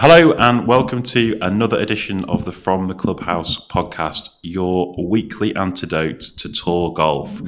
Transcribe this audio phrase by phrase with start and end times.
[0.00, 6.20] Hello and welcome to another edition of the From the Clubhouse podcast, your weekly antidote
[6.36, 7.42] to tour golf.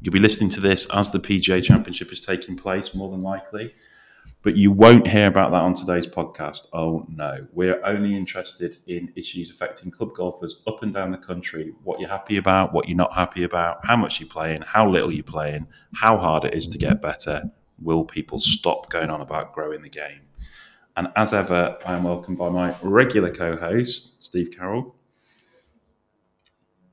[0.00, 3.74] You'll be listening to this as the PGA Championship is taking place, more than likely,
[4.42, 6.68] but you won't hear about that on today's podcast.
[6.72, 11.74] Oh no, we're only interested in issues affecting club golfers up and down the country
[11.82, 15.10] what you're happy about, what you're not happy about, how much you're playing, how little
[15.10, 17.50] you're playing, how hard it is to get better.
[17.80, 20.20] Will people stop going on about growing the game?
[20.96, 24.94] And as ever, I am welcomed by my regular co host, Steve Carroll.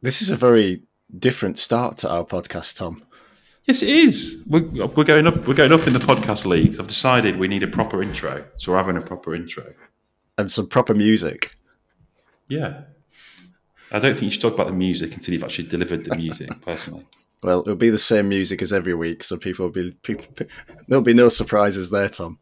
[0.01, 0.83] This is a very
[1.17, 3.03] different start to our podcast, Tom.
[3.65, 4.43] Yes, it is.
[4.47, 5.47] We're, we're going up.
[5.47, 6.79] We're going up in the podcast leagues.
[6.79, 9.73] I've decided we need a proper intro, so we're having a proper intro
[10.37, 11.57] and some proper music.
[12.47, 12.81] Yeah,
[13.91, 16.49] I don't think you should talk about the music until you've actually delivered the music.
[16.61, 17.05] personally,
[17.43, 20.25] well, it'll be the same music as every week, so people will be people,
[20.87, 22.39] there'll be no surprises there, Tom.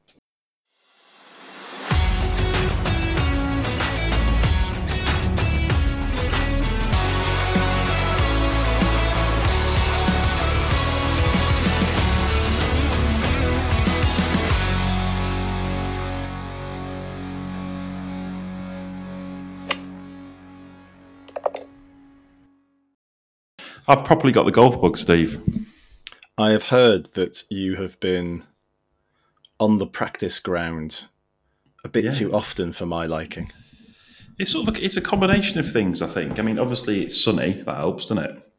[23.90, 25.42] I've properly got the golf bug, Steve.
[26.38, 28.44] I have heard that you have been
[29.60, 31.06] on the practice ground
[31.86, 32.12] a bit yeah.
[32.12, 33.50] too often for my liking.
[34.38, 36.02] It's sort of a, it's a combination of things.
[36.02, 36.38] I think.
[36.38, 37.54] I mean, obviously it's sunny.
[37.66, 38.52] That helps, doesn't it?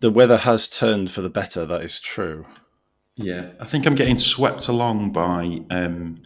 [0.00, 1.64] The weather has turned for the better.
[1.64, 2.44] That is true.
[3.16, 6.20] Yeah, I think I'm getting swept along by um,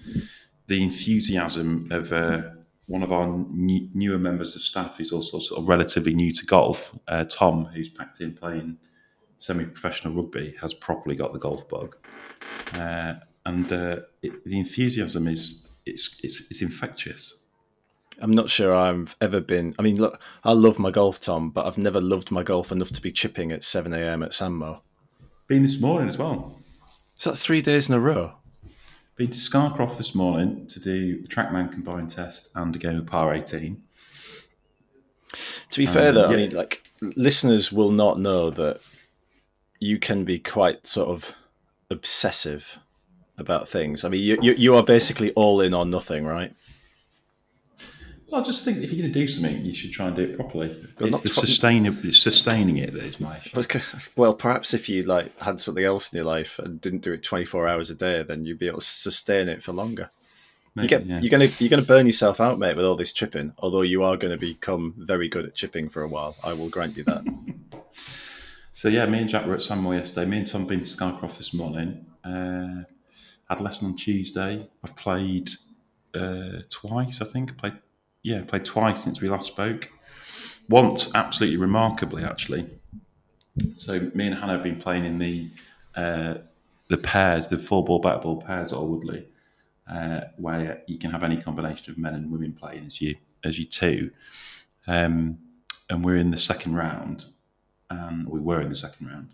[0.67, 2.13] the enthusiasm of.
[2.13, 2.43] Uh,
[2.87, 6.45] one of our new, newer members of staff who's also sort of relatively new to
[6.45, 8.79] golf, uh, Tom, who's packed in playing
[9.39, 11.97] semi-professional rugby, has properly got the golf bug,
[12.75, 13.15] uh,
[13.47, 17.39] and uh, it, the enthusiasm is it's, it's it's infectious.
[18.21, 19.75] I'm not sure I've ever been.
[19.79, 22.91] I mean, look, I love my golf, Tom, but I've never loved my golf enough
[22.91, 24.23] to be chipping at 7 a.m.
[24.23, 24.83] at Sand Moor.
[25.47, 26.59] Been this morning as well.
[27.17, 28.35] Is that three days in a row?
[29.17, 33.07] Been to Scarcroft this morning to do the Trackman combined test and a game of
[33.07, 33.83] par 18.
[35.71, 36.33] To be fair, um, though, yeah.
[36.33, 38.81] I mean, like listeners will not know that
[39.81, 41.35] you can be quite sort of
[41.91, 42.79] obsessive
[43.37, 44.05] about things.
[44.05, 46.55] I mean, you you, you are basically all in or nothing, right?
[48.33, 50.23] Well, I just think if you're going to do something, you should try and do
[50.23, 50.75] it properly.
[51.01, 53.79] it's the sustain, it's sustaining it that is my issue.
[54.17, 57.23] Well, perhaps if you like had something else in your life and didn't do it
[57.23, 60.11] 24 hours a day, then you'd be able to sustain it for longer.
[60.75, 61.21] Maybe, you get, yeah.
[61.21, 63.53] You're gonna you're gonna burn yourself out, mate, with all this chipping.
[63.59, 66.71] Although you are going to become very good at chipping for a while, I will
[66.71, 67.25] grant you that.
[68.73, 70.25] so yeah, me and Jack were at Sand Moor yesterday.
[70.25, 72.07] Me and Tom been to Scarcroft this morning.
[72.25, 72.85] Uh,
[73.51, 74.67] had a lesson on Tuesday.
[74.83, 75.51] I've played
[76.15, 77.51] uh, twice, I think.
[77.51, 77.75] I played
[78.23, 79.89] yeah, played twice since we last spoke.
[80.69, 82.67] Once, absolutely remarkably, actually.
[83.77, 85.51] So me and Hannah have been playing in the
[85.95, 86.35] uh,
[86.89, 89.27] the pairs, the four ball, back ball pairs at Woodley,
[89.91, 93.59] uh, where you can have any combination of men and women playing as you as
[93.59, 94.11] you two.
[94.87, 95.39] Um,
[95.91, 97.27] and we're in the second round,
[97.91, 99.29] and we were in the second round.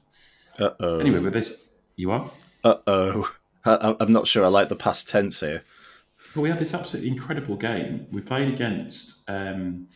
[0.58, 0.98] Uh oh.
[0.98, 2.28] Anyway, with this, you are.
[2.64, 3.32] Uh oh.
[3.64, 5.62] I'm not sure I like the past tense here.
[6.38, 8.06] But we had this absolutely incredible game.
[8.12, 9.88] We played against um,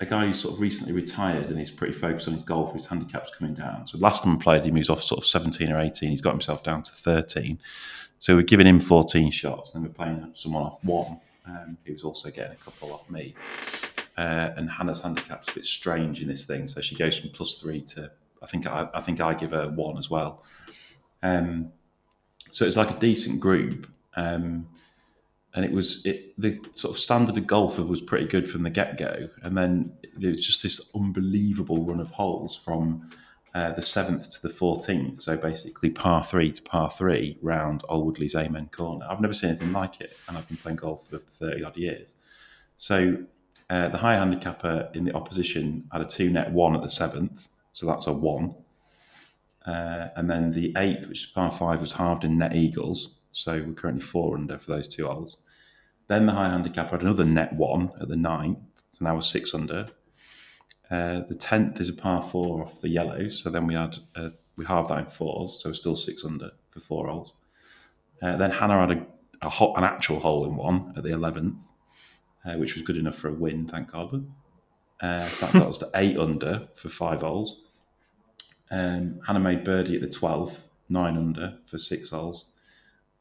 [0.00, 2.72] a guy who's sort of recently retired and he's pretty focused on his golf.
[2.72, 3.86] His handicap's coming down.
[3.86, 6.08] So last time we played him, he was off sort of 17 or 18.
[6.08, 7.58] He's got himself down to 13.
[8.18, 9.74] So we're giving him 14 shots.
[9.74, 13.10] and Then we're playing someone off one um, who was also getting a couple off
[13.10, 13.34] me.
[14.16, 16.66] Uh, and Hannah's handicap's a bit strange in this thing.
[16.66, 18.10] So she goes from plus three to,
[18.42, 20.44] I think I, I think I give her one as well.
[21.22, 21.72] Um,
[22.50, 23.86] so it's like a decent group.
[24.16, 24.66] Um,
[25.54, 28.70] and it was it, the sort of standard of golf was pretty good from the
[28.70, 33.08] get go, and then it was just this unbelievable run of holes from
[33.54, 35.20] uh, the seventh to the fourteenth.
[35.20, 39.06] So basically, par three to par three round Alwoodley's Amen Corner.
[39.08, 42.14] I've never seen anything like it, and I've been playing golf for thirty odd years.
[42.76, 43.16] So
[43.70, 47.48] uh, the high handicapper in the opposition had a two net one at the seventh,
[47.72, 48.54] so that's a one.
[49.64, 53.14] Uh, and then the eighth, which is par five, was halved in net eagles.
[53.34, 55.36] So we're currently four under for those two holes.
[56.06, 58.58] Then the high handicap had another net one at the ninth,
[58.92, 59.88] so now we're six under.
[60.90, 64.30] Uh, the tenth is a par four off the yellows, so then we had uh,
[64.56, 67.32] we halved that in fours, so we're still six under for four holes.
[68.22, 69.06] Uh, then Hannah had a,
[69.42, 71.56] a hot, an actual hole in one at the eleventh,
[72.44, 74.24] uh, which was good enough for a win, thank God.
[75.00, 77.62] Uh, so that got us to eight under for five holes.
[78.70, 82.44] Um, Hannah made birdie at the twelfth, nine under for six holes.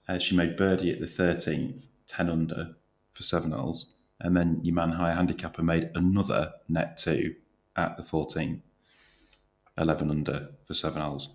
[0.07, 2.75] Uh, she made birdie at the thirteenth, 10 under
[3.13, 7.35] for seven holes, and then your man high handicapper made another net two
[7.75, 8.59] at the 14th,
[9.77, 11.29] 11 under for seven holes.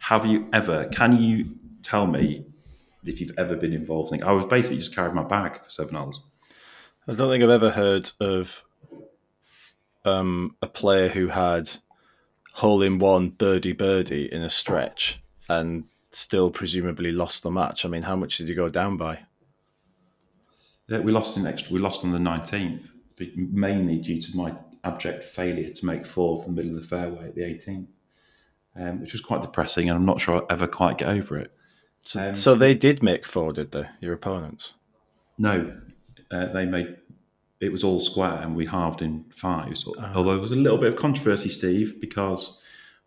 [0.00, 0.86] Have you ever?
[0.86, 2.44] Can you tell me
[3.04, 4.22] if you've ever been involved in?
[4.22, 6.22] I was basically just carried my bag for seven holes.
[7.08, 8.64] I don't think I've ever heard of
[10.04, 11.70] um, a player who had
[12.54, 15.84] hole in one birdie birdie in a stretch and
[16.14, 17.84] still presumably lost the match.
[17.84, 19.20] I mean, how much did you go down by?
[20.88, 21.72] Yeah, we lost in extra.
[21.72, 22.90] We lost on the nineteenth,
[23.36, 27.28] mainly due to my abject failure to make four from the middle of the fairway
[27.28, 27.86] at the 18th,
[28.76, 31.52] um, which was quite depressing, and I'm not sure I'll ever quite get over it.
[32.02, 33.88] So, um, so they did make four, did they?
[34.00, 34.74] Your opponents?
[35.38, 35.74] No,
[36.30, 36.96] uh, they made.
[37.60, 39.86] It was all square, and we halved in fives.
[39.86, 39.94] Oh.
[40.14, 42.60] Although there was a little bit of controversy, Steve, because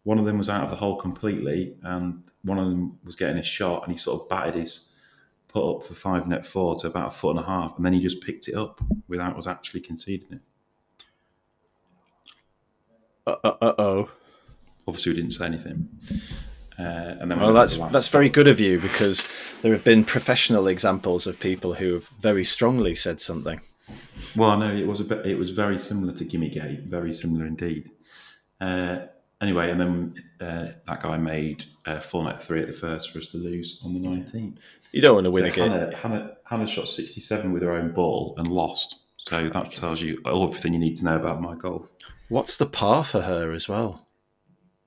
[0.08, 3.38] one of them was out of the hole completely, and one of them was getting
[3.38, 4.94] a shot, and he sort of batted his
[5.50, 7.92] put up for five net four to about a foot and a half, and then
[7.92, 10.42] he just picked it up without us actually conceding it.
[13.28, 14.10] Uh oh.
[14.88, 15.90] Obviously, we didn't say anything.
[16.80, 19.28] Uh, and then well, that's that's very good of you because
[19.62, 23.60] there have been professional examples of people who have very strongly said something.
[24.38, 27.46] Well, no, it was a bit, it was very similar to Gimme Gate, very similar
[27.46, 27.92] indeed.
[28.62, 29.00] Uh,
[29.42, 33.28] anyway, and then uh, that guy made uh, net three at the first for us
[33.28, 34.60] to lose on the nineteenth.
[34.92, 35.72] You don't want to win so again.
[35.72, 38.98] Hannah, Hannah, Hannah shot sixty-seven with her own ball and lost.
[39.18, 41.92] So that tells you everything you need to know about my golf.
[42.30, 44.02] What's the par for her as well?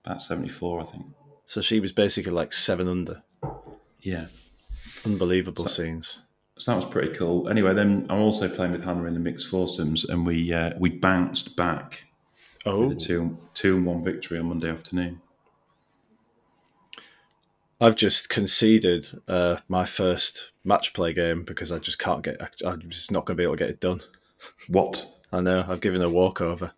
[0.05, 1.07] About 74, I think.
[1.45, 3.23] So she was basically like seven under.
[4.01, 4.27] Yeah.
[5.05, 6.21] Unbelievable so, scenes.
[6.57, 7.49] So that was pretty cool.
[7.49, 10.91] Anyway, then I'm also playing with Hannah in the mixed foursomes, and we uh, we
[10.91, 12.05] bounced back
[12.67, 12.81] oh.
[12.81, 15.21] with a two two and one victory on Monday afternoon.
[17.81, 22.41] I've just conceded uh, my first match play game because I just can't get.
[22.65, 24.03] I'm just not going to be able to get it done.
[24.69, 25.07] What?
[25.33, 25.65] I know.
[25.67, 26.73] I've given a walkover.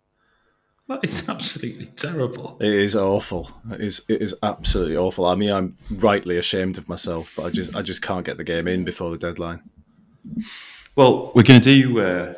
[0.87, 2.57] That is absolutely terrible.
[2.59, 3.51] It is awful.
[3.71, 5.25] It is it is absolutely awful.
[5.25, 8.43] I mean, I'm rightly ashamed of myself, but I just I just can't get the
[8.43, 9.61] game in before the deadline.
[10.95, 12.33] Well, we're going to do uh,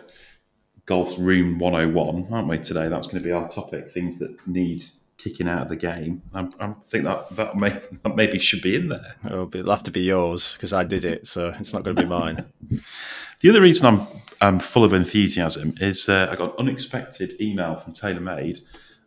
[0.86, 2.58] golf's room 101, aren't we?
[2.58, 3.92] Today, that's going to be our topic.
[3.92, 4.86] Things that need
[5.18, 6.22] kicking out of the game.
[6.34, 9.16] I, I think that that, may, that maybe should be in there.
[9.26, 11.96] It'll, be, it'll have to be yours because I did it, so it's not going
[11.96, 12.46] to be mine.
[13.42, 14.08] the other reason I'm
[14.42, 18.60] I'm full of enthusiasm is uh, I got an unexpected email from TaylorMade,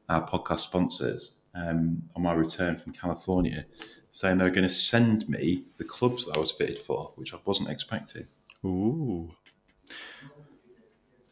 [0.09, 3.67] our podcast sponsors, um, on my return from California,
[4.11, 7.35] saying they were going to send me the clubs that I was fitted for, which
[7.35, 8.27] I wasn't expecting.
[8.65, 9.31] Ooh.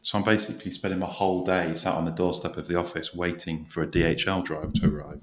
[0.07, 3.65] So I'm basically spending my whole day sat on the doorstep of the office waiting
[3.65, 5.19] for a DHL driver to arrive.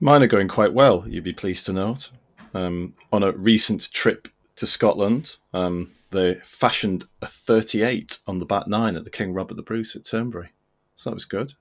[0.00, 2.08] Mine are going quite well, you'd be pleased to note.
[2.54, 8.66] Um, on a recent trip to Scotland, um, they fashioned a 38 on the back
[8.66, 10.48] nine at the King Robert the Bruce at Turnberry.
[10.94, 11.52] So that was good.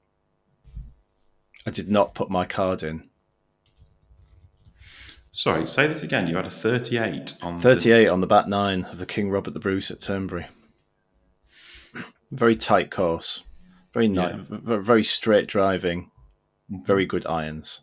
[1.67, 3.09] I did not put my card in.
[5.33, 6.27] Sorry, say this again.
[6.27, 8.07] You had a 38 on 38 the...
[8.09, 10.47] on the back nine of the King Robert the Bruce at Turnberry.
[12.31, 13.43] Very tight course,
[13.93, 14.57] very nice, yeah.
[14.59, 16.11] very straight driving,
[16.69, 17.09] very mm-hmm.
[17.09, 17.81] good irons.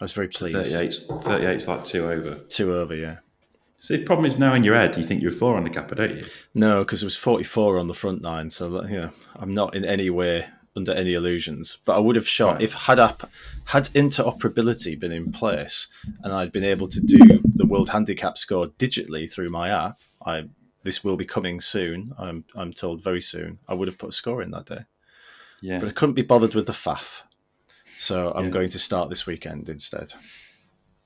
[0.00, 1.08] I was very pleased.
[1.08, 2.34] 38 is like two over.
[2.34, 3.16] Two over, yeah.
[3.78, 5.94] So the problem is now in your head, you think you're four on the capper,
[5.94, 6.24] don't you?
[6.54, 8.50] No, because it was 44 on the front nine.
[8.50, 11.78] So, you know, I'm not in any way under any illusions.
[11.84, 12.62] But I would have shot right.
[12.62, 13.30] if had up,
[13.66, 15.88] had interoperability been in place
[16.22, 20.00] and I'd been able to do the world handicap score digitally through my app.
[20.24, 20.48] I
[20.86, 22.14] this will be coming soon.
[22.16, 23.58] I'm I'm told very soon.
[23.68, 24.84] I would have put a score in that day.
[25.60, 25.80] Yeah.
[25.80, 27.22] But I couldn't be bothered with the faff.
[27.98, 28.50] So I'm yeah.
[28.50, 30.14] going to start this weekend instead.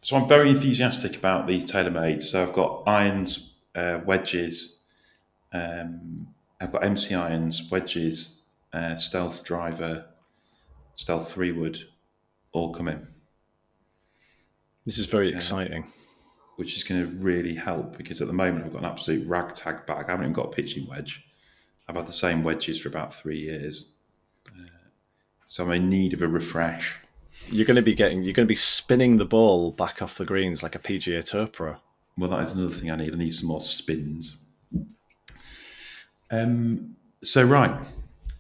[0.03, 2.23] So I'm very enthusiastic about these TaylorMade.
[2.23, 4.81] So I've got irons, uh, wedges.
[5.53, 6.29] Um,
[6.61, 10.07] I've got MC irons, wedges, uh, stealth driver,
[10.95, 11.79] stealth three wood,
[12.53, 13.07] all coming.
[14.85, 15.87] This is very exciting.
[16.57, 19.87] Which is going to really help because at the moment I've got an absolute ragtag
[19.87, 20.07] bag.
[20.07, 21.25] I haven't even got a pitching wedge.
[21.89, 23.93] I've had the same wedges for about three years.
[24.49, 24.69] Uh,
[25.47, 26.97] so I'm in need of a refresh
[27.47, 30.25] you're going to be getting you're going to be spinning the ball back off the
[30.25, 31.77] greens like a PGA Tour pro.
[32.17, 33.13] Well, that is another thing I need.
[33.13, 34.37] I need some more spins.
[36.31, 37.83] Um, so right,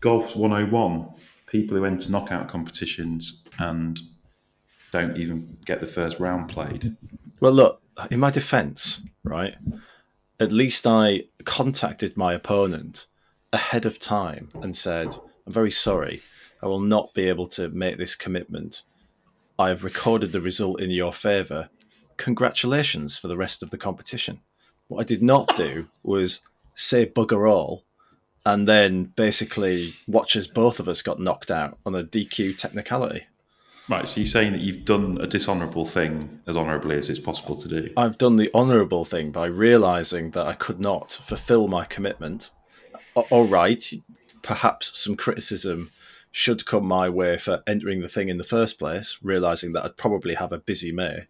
[0.01, 1.09] golf's 101.
[1.47, 4.01] People who enter knockout competitions and
[4.93, 6.97] don't even get the first round played.
[7.41, 9.57] Well, look, in my defence, right?
[10.39, 13.07] At least I contacted my opponent
[13.53, 15.17] ahead of time and said,
[15.47, 16.23] "I'm very sorry.
[16.63, 18.83] I will not be able to make this commitment
[19.61, 21.69] I have recorded the result in your favour.
[22.17, 24.41] Congratulations for the rest of the competition.
[24.89, 26.41] What I did not do was
[26.75, 27.85] say bugger all,
[28.47, 33.27] and then basically watch as both of us got knocked out on a DQ technicality.
[33.91, 37.57] Right, so you're saying that you've done a dishonourable thing as honourably as it's possible
[37.57, 37.93] to do?
[37.97, 42.51] I've done the honourable thing by realising that I could not fulfil my commitment.
[43.17, 43.83] All right,
[44.43, 45.91] perhaps some criticism
[46.31, 49.97] should come my way for entering the thing in the first place, realizing that I'd
[49.97, 51.27] probably have a busy May.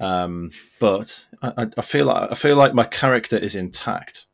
[0.00, 0.50] Um,
[0.80, 4.26] but I, I, feel like I feel like my character is intact.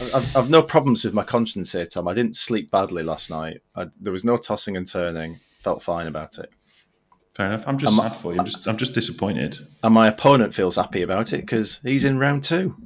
[0.00, 2.08] I've, I've no problems with my conscience here, Tom.
[2.08, 3.60] I didn't sleep badly last night.
[3.76, 5.40] I, there was no tossing and turning.
[5.60, 6.50] Felt fine about it.
[7.40, 7.66] Fair enough.
[7.66, 8.38] I'm just sad for you.
[8.38, 9.66] I'm just I'm just disappointed.
[9.82, 12.76] And my opponent feels happy about it because he's in round two.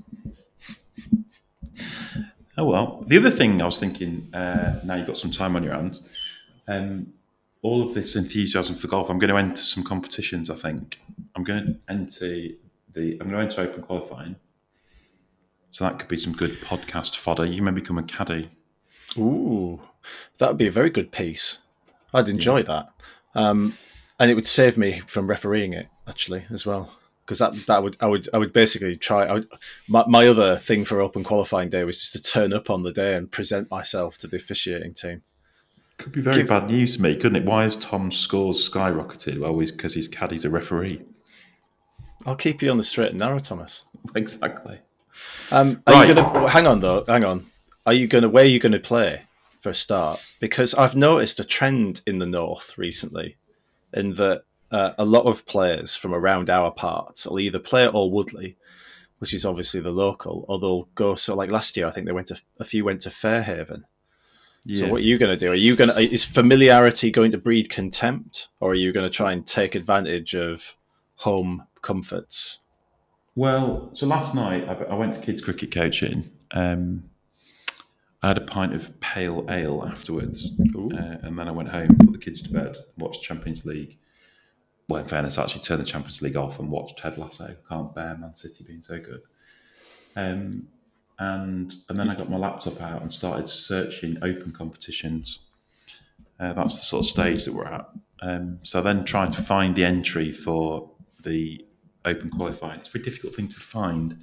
[2.56, 3.02] Oh well.
[3.08, 6.02] The other thing I was thinking, uh, now you've got some time on your hands,
[6.68, 7.12] um,
[7.62, 9.11] all of this enthusiasm for golf.
[9.11, 10.49] I'm going to enter some competitions.
[10.49, 11.00] I think
[11.34, 12.54] I'm going to enter
[12.92, 13.18] the.
[13.20, 14.37] I'm going to enter open qualifying.
[15.73, 17.44] So that could be some good podcast fodder.
[17.44, 18.52] You may become a caddy.
[19.18, 19.80] Ooh,
[20.38, 21.58] that would be a very good piece.
[22.12, 22.62] I'd enjoy yeah.
[22.62, 22.88] that,
[23.34, 23.76] um,
[24.18, 26.90] and it would save me from refereeing it actually as well
[27.25, 29.25] because that that would I would I would basically try.
[29.25, 29.49] I would,
[29.88, 32.92] my my other thing for open qualifying day was just to turn up on the
[32.92, 35.23] day and present myself to the officiating team.
[35.97, 37.44] Could be very Give, bad news to me, couldn't it?
[37.44, 39.38] Why has Tom's scores skyrocketed?
[39.38, 41.02] Well, because his caddy's a referee.
[42.26, 43.85] I'll keep you on the straight and narrow, Thomas.
[44.14, 44.80] Exactly.
[45.52, 46.09] Um, are right.
[46.09, 47.04] you going to hang on though?
[47.06, 47.47] Hang on.
[47.87, 49.23] Are you going to where are you going to play
[49.61, 50.21] for a start?
[50.40, 53.37] Because I've noticed a trend in the north recently,
[53.94, 57.92] in that uh, a lot of players from around our parts will either play at
[57.92, 58.56] Alwoodley,
[59.18, 61.14] which is obviously the local, or they'll go.
[61.14, 63.84] So, like last year, I think they went to a few went to Fairhaven.
[64.64, 64.80] Yeah.
[64.86, 65.52] So, what are you going to do?
[65.52, 69.16] Are you going to is familiarity going to breed contempt, or are you going to
[69.16, 70.76] try and take advantage of
[71.16, 72.60] home comforts?
[73.36, 76.30] Well, so last night I, I went to kids cricket coaching.
[76.52, 77.10] Um,
[78.25, 82.12] I had a pint of pale ale afterwards, uh, and then I went home, put
[82.12, 83.99] the kids to bed, watched Champions League
[84.88, 87.57] well, in fairness, I actually turned the Champions League off and watched Ted Lasso.
[87.69, 89.23] Can't bear Man City being so good.
[90.16, 90.69] Um,
[91.19, 95.38] and and then I got my laptop out and started searching open competitions.
[96.38, 97.88] Uh, that's the sort of stage that we're at.
[98.21, 100.90] Um, so then trying to find the entry for
[101.23, 101.64] the
[102.04, 102.81] open qualifying.
[102.81, 104.19] It's a very difficult thing to find.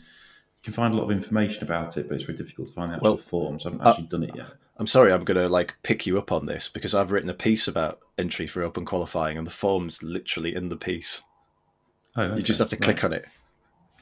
[0.62, 2.92] You can find a lot of information about it, but it's very difficult to find
[2.92, 3.66] the actual well, forms.
[3.66, 4.48] I haven't actually uh, done it yet.
[4.78, 7.34] I'm sorry, I'm going to like pick you up on this because I've written a
[7.34, 11.24] piece about entry for open qualifying, and the form's literally in the piece.
[12.16, 12.36] Oh, okay.
[12.36, 13.26] You just have to click on it.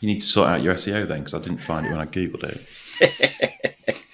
[0.01, 2.05] You need to sort out your SEO then, because I didn't find it when I
[2.05, 4.05] googled it.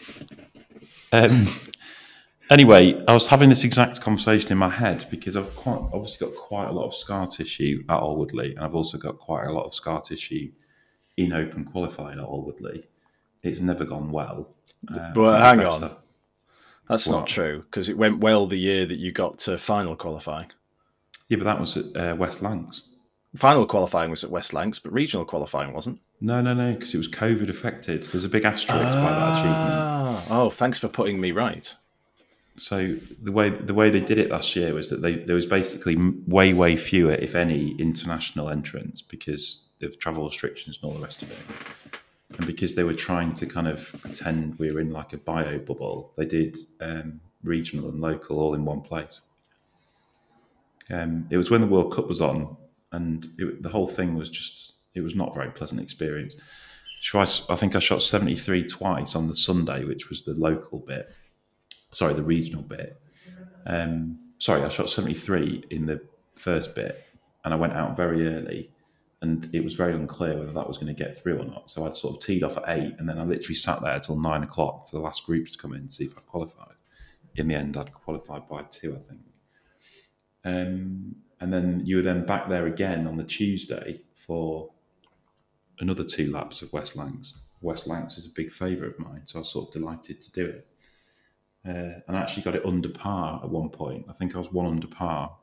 [1.11, 1.47] um,
[2.51, 6.35] anyway, I was having this exact conversation in my head because I've quite obviously got
[6.35, 9.65] quite a lot of scar tissue at Alwoodley, and I've also got quite a lot
[9.65, 10.51] of scar tissue
[11.17, 12.85] in open qualifying at Alwoodley.
[13.43, 14.49] It's never gone well.
[14.91, 15.95] Uh, well, hang on.
[16.87, 20.51] That's not true because it went well the year that you got to final qualifying.
[21.29, 22.83] Yeah, but that was at uh, West Lancs.
[23.35, 25.99] Final qualifying was at West Lancs, but regional qualifying wasn't.
[26.21, 28.03] No, no, no, because it was COVID affected.
[28.03, 30.27] There's a big asterisk by that achievement.
[30.29, 31.75] Oh, thanks for putting me right.
[32.57, 35.45] So the way the way they did it last year was that they there was
[35.45, 41.03] basically way way fewer, if any, international entrants because of travel restrictions and all the
[41.03, 41.37] rest of it
[42.37, 45.57] and because they were trying to kind of pretend we were in like a bio
[45.59, 49.21] bubble, they did um, regional and local all in one place.
[50.89, 52.55] Um, it was when the World Cup was on,
[52.91, 56.35] and it, the whole thing was just it was not a very pleasant experience.
[57.13, 61.11] I think I shot 73 twice on the Sunday, which was the local bit.
[61.91, 62.99] Sorry, the regional bit.
[63.67, 66.01] Um, sorry, I shot 73 in the
[66.35, 67.03] first bit,
[67.43, 68.71] and I went out very early
[69.21, 71.69] and it was very unclear whether that was going to get through or not.
[71.69, 74.19] So I'd sort of teed off at eight, and then I literally sat there until
[74.19, 76.75] nine o'clock for the last groups to come in and see if I qualified.
[77.35, 79.21] In the end, I'd qualified by two, I think.
[80.43, 84.71] Um, and then you were then back there again on the Tuesday for
[85.79, 87.33] another two laps of West Lancs.
[87.61, 90.45] West is a big favourite of mine, so I was sort of delighted to do
[90.45, 90.67] it.
[91.67, 94.05] Uh, and I actually got it under par at one point.
[94.07, 95.35] I think I was one under par,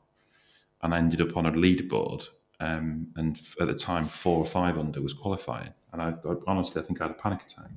[0.81, 2.27] and I ended up on a leaderboard
[2.59, 5.73] um, and at the time, four or five under was qualifying.
[5.91, 7.71] And I, I honestly, I think I had a panic attack.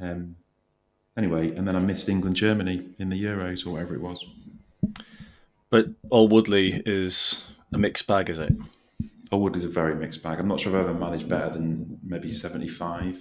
[0.00, 0.36] Um,
[1.16, 4.24] anyway, and then I missed England Germany in the Euros or whatever it was.
[5.70, 8.52] But Alwoodley is a mixed bag, is it?
[9.30, 10.38] Alwoodley is a very mixed bag.
[10.38, 13.18] I'm not sure I've ever managed better than maybe 75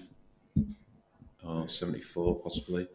[1.44, 2.88] or 74, possibly,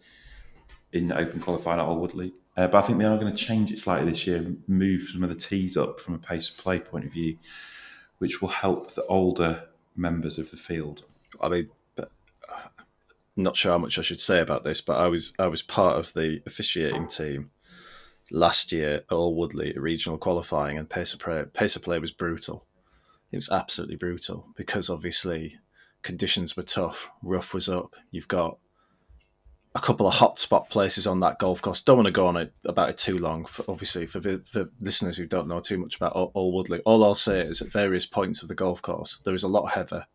[0.92, 2.32] in the open qualifying at Alwoodley.
[2.56, 5.22] Uh, but I think they are going to change it slightly this year, move some
[5.22, 7.38] of the tees up from a pace of play point of view,
[8.18, 9.64] which will help the older
[9.96, 11.04] members of the field.
[11.40, 11.70] I mean,
[13.36, 15.98] not sure how much I should say about this, but I was I was part
[15.98, 17.50] of the officiating team
[18.30, 22.66] last year at Alwoodley regional qualifying, and pace of play, pace of play was brutal.
[23.30, 25.58] It was absolutely brutal because obviously
[26.02, 27.96] conditions were tough, rough was up.
[28.10, 28.58] You've got
[29.74, 31.82] a couple of hotspot places on that golf course.
[31.82, 33.46] Don't want to go on it about it too long.
[33.46, 37.14] For, obviously, for, for listeners who don't know too much about Old Alwoodley, all I'll
[37.14, 40.06] say is at various points of the golf course, there is a lot of heather,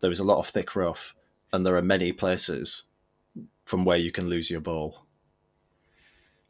[0.00, 1.14] there is a lot of thick rough,
[1.52, 2.84] and there are many places
[3.64, 5.06] from where you can lose your ball.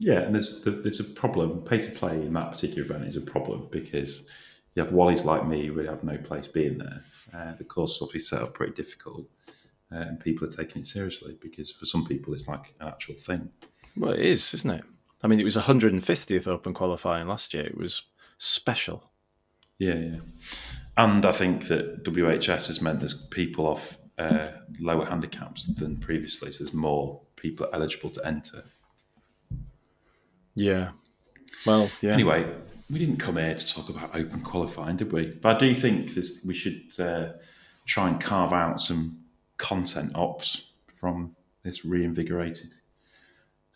[0.00, 1.62] Yeah, and there's there's a problem.
[1.62, 4.26] Pace of play in that particular event is a problem because
[4.75, 7.04] you have wallies like me who really have no place being there.
[7.35, 9.26] Uh, the course is obviously set up pretty difficult,
[9.92, 13.14] uh, and people are taking it seriously because for some people it's like an actual
[13.14, 13.50] thing.
[13.97, 14.85] Well, it is, isn't it?
[15.23, 17.66] I mean, it was 150th Open qualifying last year.
[17.66, 18.04] It was
[18.38, 19.11] special.
[19.78, 20.18] Yeah, yeah.
[20.97, 26.52] And I think that WHS has meant there's people off uh, lower handicaps than previously,
[26.52, 28.64] so there's more people eligible to enter.
[30.54, 30.90] Yeah.
[31.66, 32.12] Well, yeah.
[32.12, 32.47] Anyway,
[32.90, 35.35] we didn't come here to talk about open qualifying, did we?
[35.40, 37.28] But I do think this, we should uh,
[37.87, 39.20] try and carve out some
[39.61, 42.71] content ops from this reinvigorated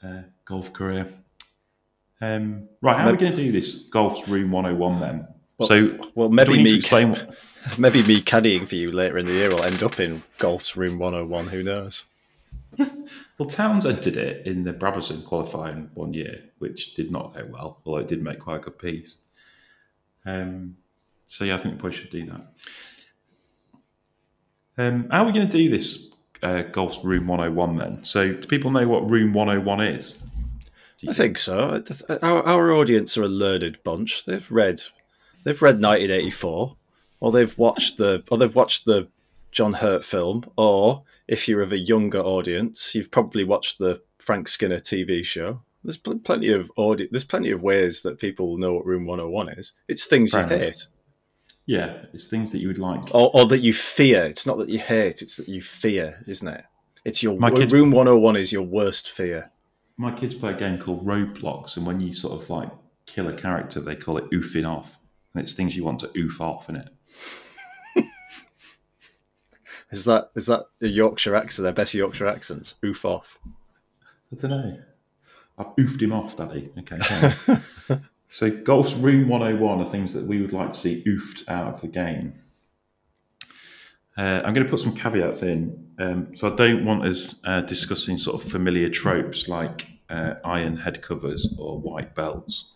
[0.03, 1.07] uh, golf career.
[2.21, 5.29] Um, right, how are we going to do this golf's room 101 then?
[5.59, 7.39] Well, so, well, maybe me explain what...
[7.79, 10.99] maybe me caddying for you later in the year will end up in golf's room
[10.99, 11.49] 101.
[11.49, 12.07] Who knows?
[12.79, 17.81] well, Towns entered it in the Brabazon qualifying one year, which did not go well,
[17.85, 19.17] although it did make quite a good piece.
[20.25, 20.77] Um,
[21.27, 22.47] so yeah, I think we probably should do that.
[24.77, 26.09] Um, how are we going to do this
[26.43, 28.05] uh, Golf's Room 101 then?
[28.05, 30.19] So, do people know what Room 101 is?
[31.09, 31.83] I think so.
[32.23, 34.25] Our, our audience are a learned bunch.
[34.25, 34.81] They've read,
[35.45, 36.77] they've read 1984,
[37.21, 39.09] or they've watched the, or they've watched the
[39.53, 44.49] John Hurt film, or if you're of a younger audience, you've probably watched the Frank
[44.49, 45.61] Skinner TV show.
[45.83, 49.51] There's pl- plenty of audi- There's plenty of ways that people know what Room 101
[49.51, 49.73] is.
[49.87, 50.87] It's things you hate.
[51.67, 54.25] Yeah, it's things that you would like, or, or, that you fear.
[54.25, 56.65] It's not that you hate; it's that you fear, isn't it?
[57.05, 59.51] It's your my kids, Room 101 is your worst fear.
[59.97, 62.69] My kids play a game called Roblox, and when you sort of like
[63.07, 64.99] kill a character, they call it oofing off,
[65.33, 66.89] and it's things you want to oof off in it.
[69.95, 71.63] Is that is that the Yorkshire accent?
[71.63, 72.75] Their best Yorkshire accents?
[72.85, 73.39] Oof off.
[74.33, 74.79] I don't know.
[75.57, 76.73] I've oofed him off, Daddy.
[76.81, 78.01] Okay.
[78.35, 81.81] so golf's room 101 are things that we would like to see oofed out of
[81.81, 82.35] the game.
[84.17, 85.93] Uh, I'm going to put some caveats in.
[86.01, 90.77] Um, so I don't want us uh, discussing sort of familiar tropes like uh, iron
[90.77, 92.73] head covers or white belts.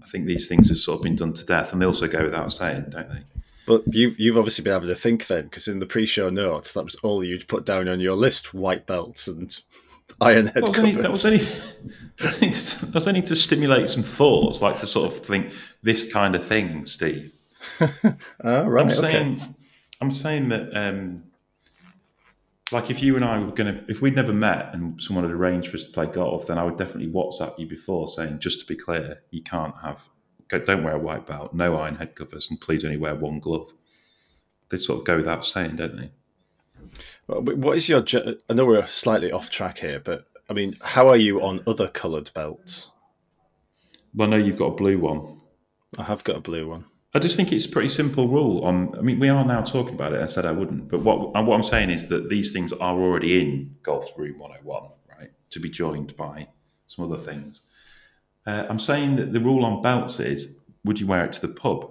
[0.00, 2.22] I think these things have sort of been done to death, and they also go
[2.22, 3.22] without saying, don't they?
[3.66, 6.84] But you've you've obviously been having to think then, because in the pre-show notes, that
[6.84, 9.60] was all you'd put down on your list: white belts and
[10.20, 10.96] iron head that covers.
[10.96, 11.38] that was only
[12.18, 15.52] that was only to stimulate some thoughts, like to sort of think
[15.82, 17.32] this kind of thing, Steve.
[17.80, 17.88] oh,
[18.64, 18.82] right.
[18.82, 19.54] I'm saying, okay.
[20.00, 21.24] I'm saying that, um,
[22.72, 25.70] like, if you and I were gonna, if we'd never met and someone had arranged
[25.70, 28.66] for us to play golf, then I would definitely WhatsApp you before saying, just to
[28.66, 30.08] be clear, you can't have
[30.48, 33.72] don't wear a white belt, no iron head covers, and please only wear one glove.
[34.70, 36.10] They sort of go without saying, don't they?
[37.26, 38.04] What is your?
[38.48, 41.88] I know we're slightly off track here, but I mean, how are you on other
[41.88, 42.90] coloured belts?
[44.14, 45.40] Well, no, you've got a blue one.
[45.98, 46.86] I have got a blue one.
[47.14, 48.64] I just think it's a pretty simple rule.
[48.64, 50.20] On, I mean, we are now talking about it.
[50.20, 53.40] I said I wouldn't, but what what I'm saying is that these things are already
[53.40, 55.30] in Golf Room 101, right?
[55.50, 56.48] To be joined by
[56.86, 57.62] some other things.
[58.46, 61.52] Uh, I'm saying that the rule on belts is would you wear it to the
[61.52, 61.90] pub?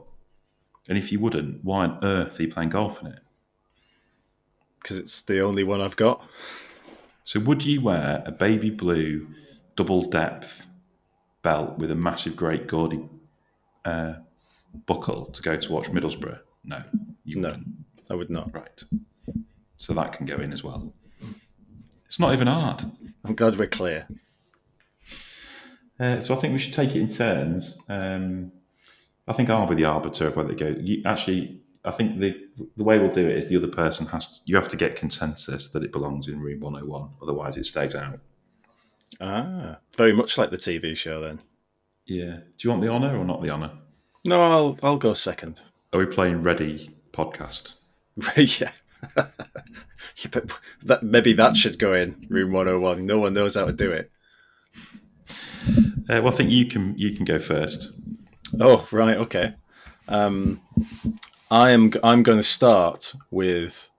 [0.90, 3.20] And if you wouldn't, why on earth are you playing golf in it?
[4.88, 6.26] Because it's the only one I've got.
[7.26, 9.28] So, would you wear a baby blue
[9.76, 10.66] double depth
[11.42, 13.10] belt with a massive, great gaudy
[13.84, 14.14] uh,
[14.86, 16.40] buckle to go to watch Middlesbrough?
[16.64, 16.84] No,
[17.26, 17.68] you no, wouldn't.
[18.10, 18.54] I would not.
[18.54, 18.82] Right.
[19.76, 20.94] So that can go in as well.
[22.06, 22.86] It's not even hard.
[23.26, 24.08] I'm glad we're clear.
[26.00, 27.78] Uh, so I think we should take it in turns.
[27.90, 28.54] Um,
[29.28, 30.78] I think I'll be the arbiter of whether it goes.
[30.80, 32.36] You, actually, I think the
[32.76, 34.98] the way we'll do it is the other person has to, you have to get
[34.98, 38.20] consensus that it belongs in room 101, otherwise it stays out.
[39.22, 41.40] Ah, very much like the TV show then.
[42.06, 42.36] Yeah.
[42.36, 43.72] Do you want the honour or not the honour?
[44.26, 45.62] No, I'll I'll go second.
[45.94, 47.74] Are we playing Ready podcast?
[48.36, 48.72] yeah.
[49.16, 50.52] yeah but
[50.84, 53.06] that, maybe that should go in room 101.
[53.06, 54.12] No one knows how to do it.
[56.10, 57.92] Uh, well, I think you can you can go first.
[58.60, 59.56] Oh, right, okay.
[60.08, 60.62] Um,
[61.50, 63.90] I am I'm going to start with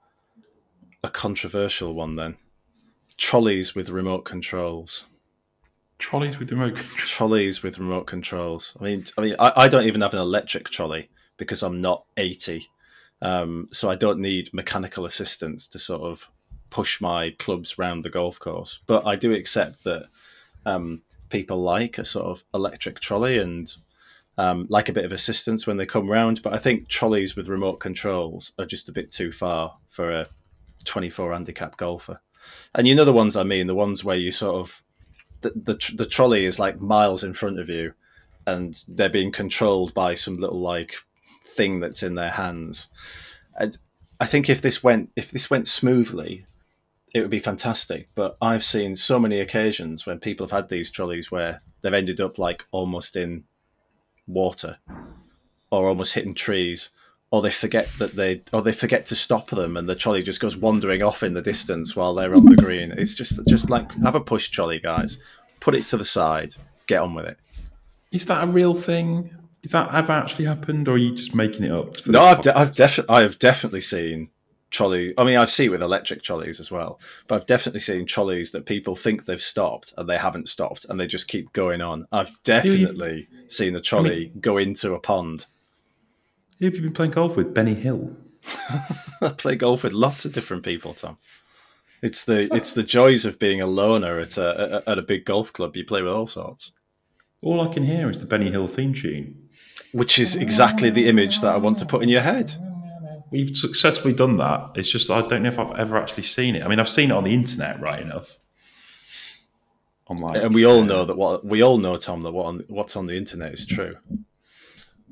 [1.03, 2.37] a controversial one then.
[3.17, 5.07] trolleys with remote controls.
[5.99, 7.01] Trolleys with remote controls.
[7.01, 8.77] Trolleys with remote controls.
[8.81, 12.05] I mean, I mean, I, I don't even have an electric trolley because I'm not
[12.17, 12.69] eighty,
[13.21, 16.29] um, so I don't need mechanical assistance to sort of
[16.71, 18.81] push my clubs round the golf course.
[18.87, 20.09] But I do accept that
[20.67, 23.75] um, people like a sort of electric trolley and
[24.39, 26.43] um, like a bit of assistance when they come round.
[26.43, 30.27] But I think trolleys with remote controls are just a bit too far for a
[30.85, 32.21] 24 handicap golfer.
[32.75, 34.83] And you know the ones I mean, the ones where you sort of
[35.41, 37.93] the, the the trolley is like miles in front of you,
[38.47, 40.95] and they're being controlled by some little like
[41.45, 42.89] thing that's in their hands.
[43.59, 43.77] And
[44.21, 46.47] I think if this went if this went smoothly,
[47.13, 48.09] it would be fantastic.
[48.15, 52.21] But I've seen so many occasions when people have had these trolleys where they've ended
[52.21, 53.45] up like almost in
[54.29, 54.79] water
[55.71, 56.91] or almost hitting trees
[57.31, 60.41] or they forget that they or they forget to stop them and the trolley just
[60.41, 62.93] goes wandering off in the distance while they're on the green.
[62.93, 65.19] It's just just like have a push trolley guys.
[65.61, 66.55] Put it to the side.
[66.87, 67.39] Get on with it.
[68.13, 69.35] Is that a real thing?
[69.63, 72.07] Is that ever actually happened or are you just making it up?
[72.07, 74.31] No i've, de- I've definitely i've definitely seen
[74.71, 78.53] trolley i mean i've seen with electric trolleys as well but i've definitely seen trolleys
[78.53, 82.07] that people think they've stopped and they haven't stopped and they just keep going on
[82.13, 85.47] i've definitely seen a trolley I mean, go into a pond
[86.59, 87.55] who have you been playing golf with?
[87.55, 88.17] Benny Hill.
[89.23, 91.19] I play golf with lots of different people, Tom.
[92.03, 95.53] It's the it's the joys of being a loner at a at a big golf
[95.53, 95.77] club.
[95.77, 96.73] You play with all sorts.
[97.43, 99.49] All I can hear is the Benny Hill theme tune,
[99.93, 102.53] which is exactly the image that I want to put in your head.
[103.31, 104.71] We've successfully done that.
[104.75, 106.65] It's just I don't know if I've ever actually seen it.
[106.65, 108.39] I mean, I've seen it on the internet, right enough.
[110.09, 112.97] Online, and we all know that what we all know, Tom, that what on, what's
[112.97, 113.97] on the internet is true.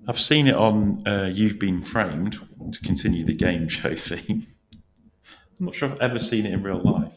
[0.08, 2.38] I've seen it on uh, You've Been Framed
[2.72, 4.46] to continue the game show theme.
[5.58, 7.12] I'm not sure I've ever seen it in real life.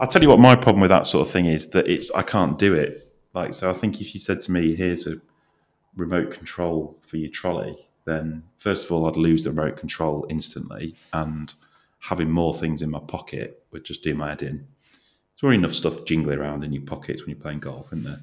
[0.00, 2.22] I'll tell you what my problem with that sort of thing is that it's I
[2.22, 3.12] can't do it.
[3.34, 5.20] Like so, I think if you said to me, "Here's a
[5.96, 7.76] remote control for your trolley,"
[8.08, 11.52] then first of all, I'd lose the remote control instantly, and
[12.00, 14.56] having more things in my pocket would just do my head in.
[14.56, 18.20] There's already enough stuff jingling around in your pockets when you're playing golf, isn't there?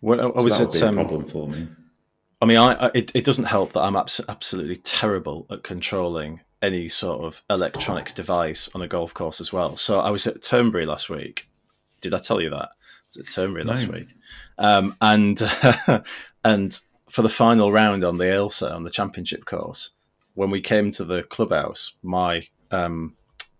[0.00, 1.68] Well, I, so was would be um, a problem for me.
[2.42, 6.40] I mean, I, I, it, it doesn't help that I'm abs- absolutely terrible at controlling
[6.62, 9.76] any sort of electronic device on a golf course as well.
[9.76, 11.48] So I was at Turnberry last week.
[12.00, 12.68] Did I tell you that?
[12.68, 13.72] I was at Turnberry no.
[13.72, 14.08] last week,
[14.58, 15.40] um, and
[16.44, 19.90] and for the final round on the Ailsa on the championship course,
[20.34, 23.16] when we came to the clubhouse, my um,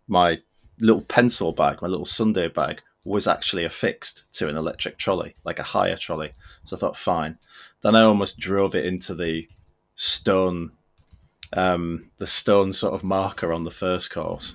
[0.06, 0.40] my
[0.78, 5.58] little pencil bag, my little Sunday bag, was actually affixed to an electric trolley, like
[5.58, 6.32] a hire trolley.
[6.64, 7.38] So I thought, fine.
[7.82, 9.48] Then I almost drove it into the
[9.94, 10.72] stone,
[11.52, 14.54] um, the stone sort of marker on the first course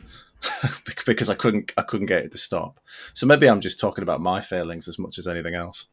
[1.05, 2.79] because I couldn't, I couldn't get it to stop.
[3.13, 5.87] So maybe I'm just talking about my failings as much as anything else.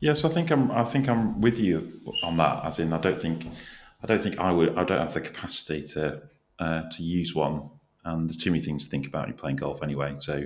[0.00, 0.70] Yes, I think I'm.
[0.70, 2.64] I think I'm with you on that.
[2.64, 3.46] As in, I don't think,
[4.02, 4.76] I don't think I would.
[4.76, 6.22] I don't have the capacity to
[6.58, 7.70] uh, to use one,
[8.04, 10.14] and there's too many things to think about when you're playing golf anyway.
[10.16, 10.44] So,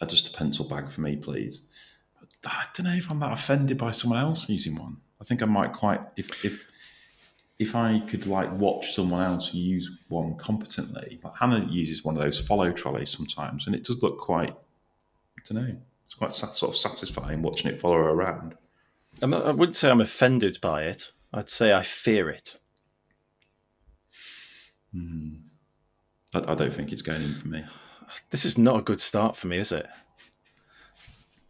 [0.00, 1.62] uh, just a pencil bag for me, please.
[2.46, 4.98] I don't know if I'm that offended by someone else using one.
[5.20, 6.64] I think I might quite if if
[7.58, 11.18] if I could like watch someone else use one competently.
[11.22, 14.50] Like Hannah uses one of those follow trolleys sometimes, and it does look quite.
[14.50, 15.76] I don't know.
[16.06, 18.54] It's quite sort of satisfying watching it follow her around.
[19.20, 21.12] I'm, I wouldn't say I'm offended by it.
[21.34, 22.58] I'd say I fear it.
[24.92, 25.34] Hmm.
[26.34, 27.64] I, I don't think it's going in for me.
[28.30, 29.86] This is not a good start for me, is it?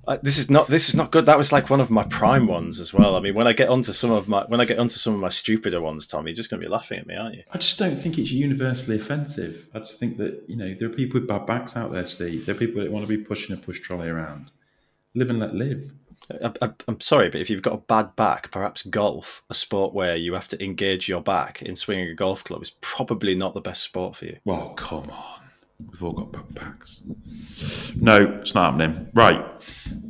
[0.07, 1.27] Uh, this is not this is not good.
[1.27, 3.17] That was like one of my prime ones as well.
[3.17, 5.21] I mean, when I get onto some of my when I get onto some of
[5.21, 7.43] my stupider ones, Tom, you're just going to be laughing at me, aren't you?
[7.53, 9.67] I just don't think it's universally offensive.
[9.75, 12.47] I just think that you know there are people with bad backs out there, Steve.
[12.47, 14.51] There are people that want to be pushing a push trolley around.
[15.15, 15.91] Live and let live.
[16.31, 20.17] I, am sorry, but if you've got a bad back, perhaps golf, a sport where
[20.17, 23.61] you have to engage your back in swinging a golf club, is probably not the
[23.61, 24.39] best sport for you.
[24.45, 25.46] Well, come on.
[25.79, 27.01] We've all got backpacks.
[27.97, 29.11] No, it's not happening.
[29.15, 29.45] Right.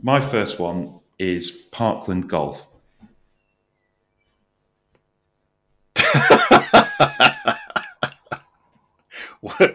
[0.03, 2.67] My first one is Parkland Golf.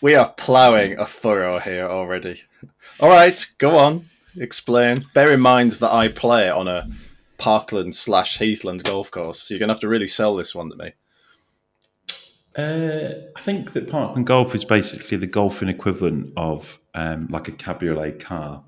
[0.00, 2.42] we are ploughing a furrow here already.
[3.00, 4.06] All right, go on,
[4.36, 5.04] explain.
[5.14, 6.88] Bear in mind that I play on a
[7.38, 10.76] Parkland slash Heathland golf course, so you're gonna have to really sell this one to
[10.76, 10.92] me.
[12.58, 17.52] Uh, I think that Parkland Golf is basically the golfing equivalent of um, like a
[17.52, 18.64] cabriolet car.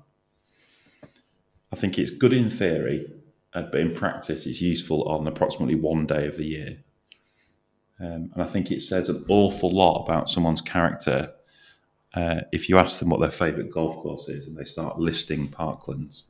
[1.73, 3.11] I think it's good in theory,
[3.53, 6.77] uh, but in practice, it's useful on approximately one day of the year.
[7.99, 11.33] Um, and I think it says an awful lot about someone's character
[12.13, 15.47] uh, if you ask them what their favourite golf course is and they start listing
[15.47, 16.23] parklands,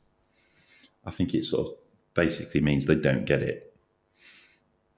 [1.04, 1.74] I think it sort of
[2.14, 3.74] basically means they don't get it.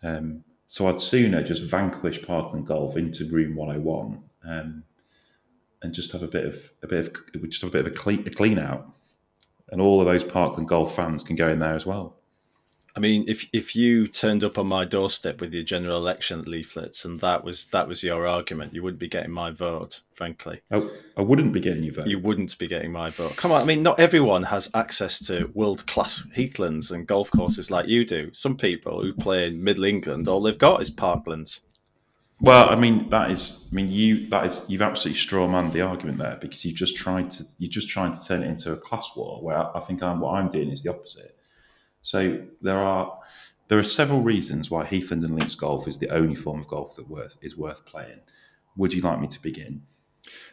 [0.03, 0.45] Um,
[0.75, 4.83] so I'd sooner just vanquish Parkland Golf into room 101 um,
[5.83, 7.97] and just have a bit of a bit of just have a bit of a
[7.97, 8.93] clean, a clean out,
[9.69, 12.17] and all of those Parkland Golf fans can go in there as well.
[12.97, 17.05] I mean, if if you turned up on my doorstep with your general election leaflets
[17.05, 20.61] and that was that was your argument, you wouldn't be getting my vote, frankly.
[20.71, 22.07] I, I wouldn't be getting your vote.
[22.07, 23.37] You wouldn't be getting my vote.
[23.37, 27.69] Come on, I mean, not everyone has access to world class heathlands and golf courses
[27.69, 28.31] like you do.
[28.33, 31.61] Some people who play in Middle England, all they've got is parklands.
[32.41, 35.81] Well, I mean, that is, I mean, you that is, you've absolutely straw man the
[35.81, 38.77] argument there because you just tried to, you're just trying to turn it into a
[38.77, 39.43] class war.
[39.43, 41.37] Where I think I'm, what I'm doing is the opposite
[42.05, 43.19] so there are
[43.69, 46.97] there are several reasons why Heathland and Links golf is the only form of golf
[46.97, 48.21] that worth, is worth playing.
[48.77, 49.83] Would you like me to begin?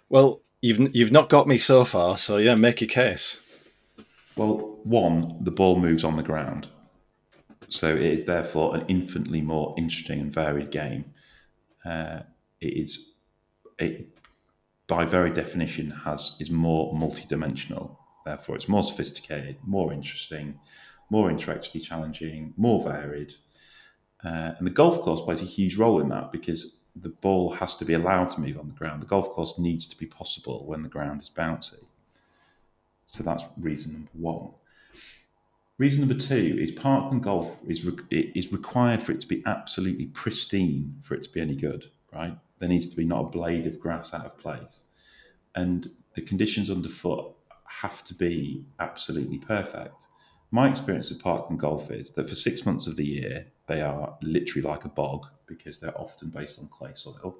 [0.07, 3.39] Well, you've you've not got me so far, so yeah, make your case.
[4.37, 6.69] Well, one, the ball moves on the ground,
[7.67, 11.03] so it is therefore an infinitely more interesting and varied game.
[11.83, 12.21] Uh,
[12.61, 13.15] it is,
[13.77, 14.07] it
[14.87, 17.99] by very definition has is more multi-dimensional.
[18.23, 20.59] Therefore, it's more sophisticated, more interesting,
[21.11, 23.35] more intellectually challenging, more varied.
[24.23, 27.75] Uh, and the golf course plays a huge role in that because the ball has
[27.75, 29.01] to be allowed to move on the ground.
[29.01, 31.83] The golf course needs to be possible when the ground is bouncy.
[33.05, 34.51] So that's reason number one.
[35.77, 40.05] Reason number two is Parkland Golf is re- is required for it to be absolutely
[40.05, 41.89] pristine for it to be any good.
[42.13, 42.37] Right?
[42.59, 44.83] There needs to be not a blade of grass out of place,
[45.55, 47.33] and the conditions underfoot
[47.65, 50.05] have to be absolutely perfect
[50.51, 54.17] my experience of Parkland golf is that for six months of the year, they are
[54.21, 57.37] literally like a bog because they're often based on clay soil.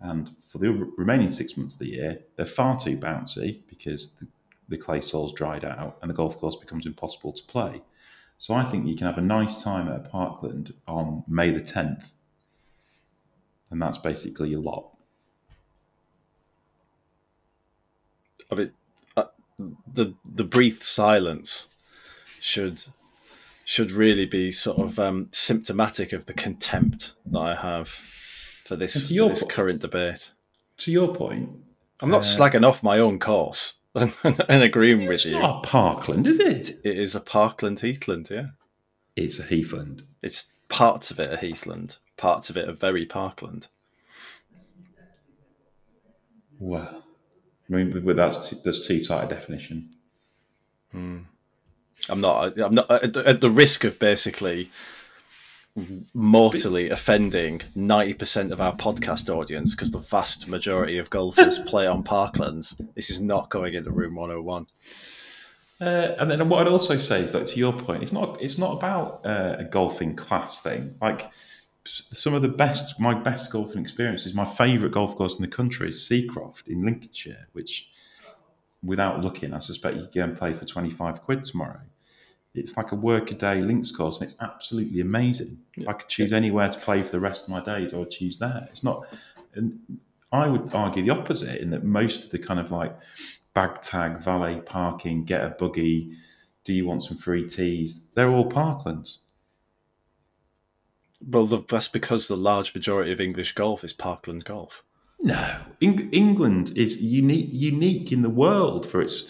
[0.00, 4.28] And for the remaining six months of the year, they're far too bouncy because the,
[4.68, 7.82] the clay soil's dried out and the golf course becomes impossible to play.
[8.38, 12.12] So I think you can have a nice time at Parkland on May the 10th.
[13.72, 14.96] And that's basically your lot.
[18.50, 18.72] I mean,
[19.16, 19.24] uh,
[19.92, 21.66] the the brief silence
[22.48, 22.82] should
[23.64, 27.88] should really be sort of um, symptomatic of the contempt that I have
[28.64, 30.32] for this, for this current debate.
[30.78, 31.50] To your point,
[32.00, 35.32] I'm not uh, slagging off my own course and, and agreeing with you.
[35.32, 36.80] It's not a Parkland, is it?
[36.82, 38.46] It is a Parkland Heathland, yeah.
[39.16, 40.04] It's a Heathland.
[40.22, 43.66] It's parts of it a Heathland, parts of it are very Parkland.
[46.58, 47.04] Well,
[47.70, 49.90] I mean, that's that's too tight a definition.
[50.90, 51.18] Hmm.
[52.08, 52.58] I'm not.
[52.58, 54.70] I'm not at the risk of basically
[56.14, 62.02] mortally offending 90% of our podcast audience because the vast majority of golfers play on
[62.02, 62.80] parklands.
[62.94, 64.66] This is not going into room 101.
[65.80, 68.58] Uh, and then what I'd also say is that to your point, it's not it's
[68.58, 70.96] not about uh, a golfing class thing.
[71.00, 71.30] Like
[71.84, 75.90] some of the best, my best golfing experiences, my favourite golf course in the country
[75.90, 77.90] is Seacroft in Lincolnshire, which
[78.82, 81.80] without looking, I suspect you can go and play for 25 quid tomorrow.
[82.54, 85.58] It's like a workaday links course, and it's absolutely amazing.
[85.76, 85.90] Yeah.
[85.90, 88.38] I could choose anywhere to play for the rest of my days, I would choose
[88.38, 88.68] that.
[88.70, 89.06] It's not,
[89.54, 89.78] and
[90.32, 92.96] I would argue the opposite in that most of the kind of like
[93.54, 96.12] bag tag, valet parking, get a buggy,
[96.64, 98.06] do you want some free teas?
[98.14, 99.18] They're all parklands.
[101.20, 104.84] Well, that's because the large majority of English golf is parkland golf.
[105.20, 109.24] No, Eng- England is unique unique in the world for its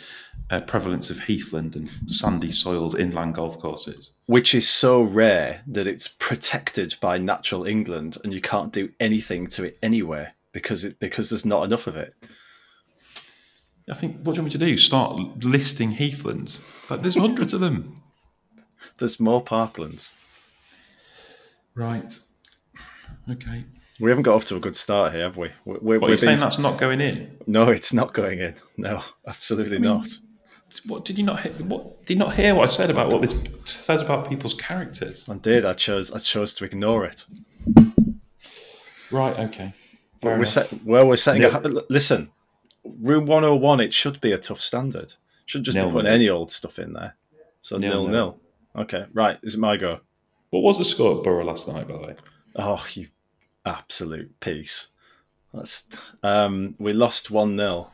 [0.50, 5.86] uh, prevalence of heathland and sandy soiled inland golf courses, which is so rare that
[5.86, 10.98] it's protected by natural England, and you can't do anything to it anywhere because it
[11.00, 12.14] because there's not enough of it.
[13.90, 14.76] I think what do you want me to do?
[14.76, 16.60] Start listing heathlands?
[16.90, 18.02] Like there's hundreds of them.
[18.98, 20.12] There's more parklands.
[21.74, 22.18] Right.
[23.30, 23.64] Okay.
[24.00, 25.50] We haven't got off to a good start here, have we?
[25.64, 27.36] We're, we're, what, are you saying that's not going in?
[27.46, 28.54] No, it's not going in.
[28.76, 30.08] No, absolutely I mean, not.
[30.86, 31.52] What did you not hear?
[31.64, 32.54] What did you not hear?
[32.54, 33.34] What I said about what this
[33.64, 35.28] says about people's characters?
[35.28, 35.64] I did.
[35.64, 36.12] I chose.
[36.12, 37.24] I chose to ignore it.
[39.10, 39.38] Right.
[39.38, 39.72] Okay.
[40.22, 41.42] Well, we're, set, well, we're setting.
[41.44, 42.30] A, listen,
[42.84, 43.80] room one hundred and one.
[43.80, 45.14] It should be a tough standard.
[45.46, 46.14] Should just nil, be putting nil.
[46.14, 47.16] any old stuff in there.
[47.62, 48.40] So nil, nil nil.
[48.76, 49.06] Okay.
[49.14, 49.38] Right.
[49.42, 50.00] Is it my go?
[50.50, 52.14] What was the score at Boro last night, by the way?
[52.56, 53.08] Oh, you
[53.68, 54.88] absolute piece.
[55.52, 55.86] That's
[56.22, 57.90] um, we lost one 0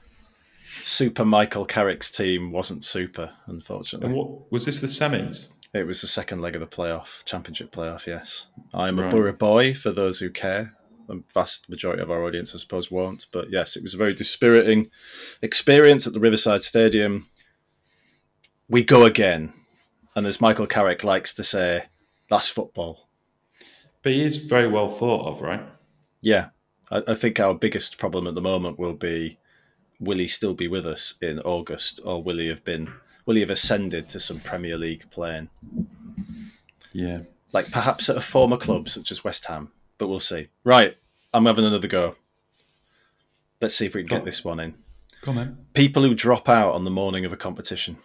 [0.83, 4.09] Super Michael Carrick's team wasn't super, unfortunately.
[4.09, 4.81] And what was this?
[4.81, 5.49] The semis?
[5.73, 8.07] It was the second leg of the playoff, championship playoff.
[8.07, 9.09] Yes, I'm right.
[9.09, 9.75] a Boro boy.
[9.75, 10.75] For those who care,
[11.09, 13.27] The vast majority of our audience, I suppose, won't.
[13.33, 14.91] But yes, it was a very dispiriting
[15.43, 17.29] experience at the Riverside Stadium.
[18.69, 19.53] We go again.
[20.17, 21.85] And as Michael Carrick likes to say,
[22.31, 23.04] that's football.
[24.05, 25.63] But he is very well thought of, right?
[26.21, 26.51] Yeah.
[26.91, 29.39] I, I think our biggest problem at the moment will be
[29.99, 32.93] will he still be with us in August or will he have been
[33.25, 35.49] will he have ascended to some Premier League playing?
[36.93, 37.21] Yeah.
[37.53, 40.49] Like perhaps at a former club such as West Ham, but we'll see.
[40.65, 40.97] Right,
[41.33, 42.17] I'm having another go.
[43.61, 44.75] Let's see if we can get this one in.
[45.23, 47.97] Come on, People who drop out on the morning of a competition.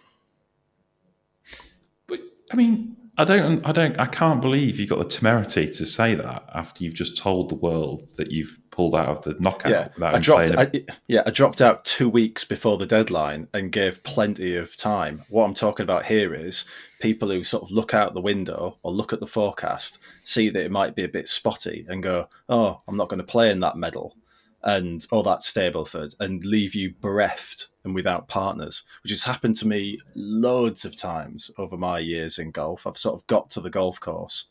[2.06, 5.84] But I mean, I don't, I don't, I can't believe you got the temerity to
[5.84, 9.70] say that after you've just told the world that you've pulled out of the knockout.
[9.70, 10.52] Yeah, I dropped.
[10.56, 10.70] I,
[11.06, 15.22] yeah, I dropped out two weeks before the deadline and gave plenty of time.
[15.28, 16.64] What I'm talking about here is
[16.98, 20.64] people who sort of look out the window or look at the forecast, see that
[20.64, 23.60] it might be a bit spotty, and go, "Oh, I'm not going to play in
[23.60, 24.16] that medal."
[24.62, 29.66] And all that Stableford and leave you bereft and without partners, which has happened to
[29.66, 32.86] me loads of times over my years in golf.
[32.86, 34.48] I've sort of got to the golf course.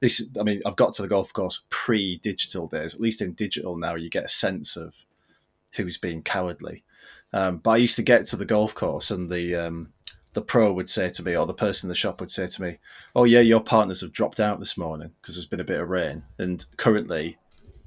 [0.00, 2.94] This, I mean, I've got to the golf course pre-digital days.
[2.94, 5.04] At least in digital now, you get a sense of
[5.74, 6.84] who's being cowardly.
[7.32, 9.92] Um, but I used to get to the golf course, and the um,
[10.32, 12.62] the pro would say to me, or the person in the shop would say to
[12.62, 12.78] me,
[13.14, 15.88] "Oh yeah, your partners have dropped out this morning because there's been a bit of
[15.88, 17.38] rain, and currently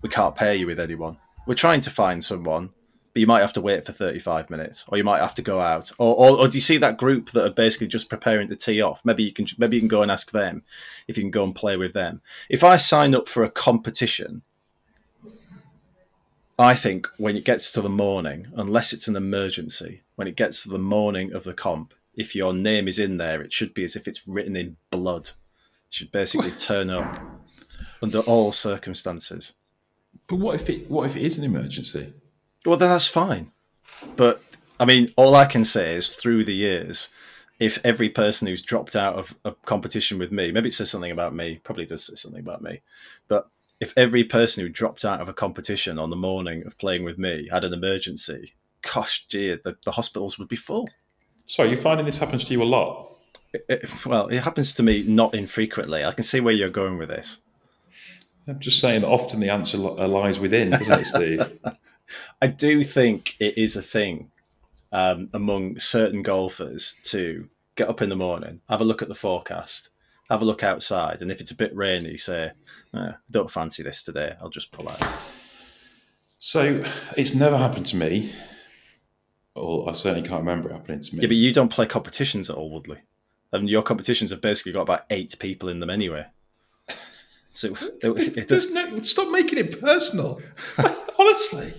[0.01, 2.69] we can't pair you with anyone." We're trying to find someone,
[3.13, 5.59] but you might have to wait for 35 minutes, or you might have to go
[5.61, 5.91] out.
[5.97, 8.81] Or, or, or, do you see that group that are basically just preparing to tee
[8.81, 9.05] off?
[9.05, 10.63] Maybe you can maybe you can go and ask them
[11.07, 12.21] if you can go and play with them.
[12.49, 14.41] If I sign up for a competition,
[16.57, 20.63] I think when it gets to the morning, unless it's an emergency, when it gets
[20.63, 23.83] to the morning of the comp, if your name is in there, it should be
[23.83, 25.29] as if it's written in blood.
[25.87, 27.21] It should basically turn up
[28.01, 29.53] under all circumstances.
[30.27, 32.13] But what if it what if it is an emergency?
[32.65, 33.51] Well, then that's fine.
[34.15, 34.41] But
[34.79, 37.09] I mean, all I can say is through the years,
[37.59, 41.11] if every person who's dropped out of a competition with me, maybe it says something
[41.11, 42.81] about me, probably does say something about me,
[43.27, 47.03] but if every person who dropped out of a competition on the morning of playing
[47.03, 48.53] with me had an emergency,
[48.93, 50.89] gosh, gee, the, the hospitals would be full.
[51.45, 53.09] So you're finding this happens to you a lot?
[53.53, 56.05] It, it, well, it happens to me not infrequently.
[56.05, 57.39] I can see where you're going with this.
[58.47, 61.59] I'm just saying that often the answer lies within, doesn't it, Steve?
[62.41, 64.31] I do think it is a thing
[64.91, 69.15] um, among certain golfers to get up in the morning, have a look at the
[69.15, 69.89] forecast,
[70.29, 72.51] have a look outside, and if it's a bit rainy, say,
[72.93, 74.35] eh, "Don't fancy this today.
[74.41, 75.01] I'll just pull out."
[76.37, 76.83] So
[77.17, 78.33] it's never happened to me,
[79.55, 81.21] or I certainly can't remember it happening to me.
[81.21, 82.99] Yeah, but you don't play competitions at Alwoodley.
[83.51, 86.25] I mean, your competitions have basically got about eight people in them anyway.
[87.53, 87.69] So
[88.01, 90.41] it, it does, no, stop making it personal.
[91.19, 91.73] Honestly,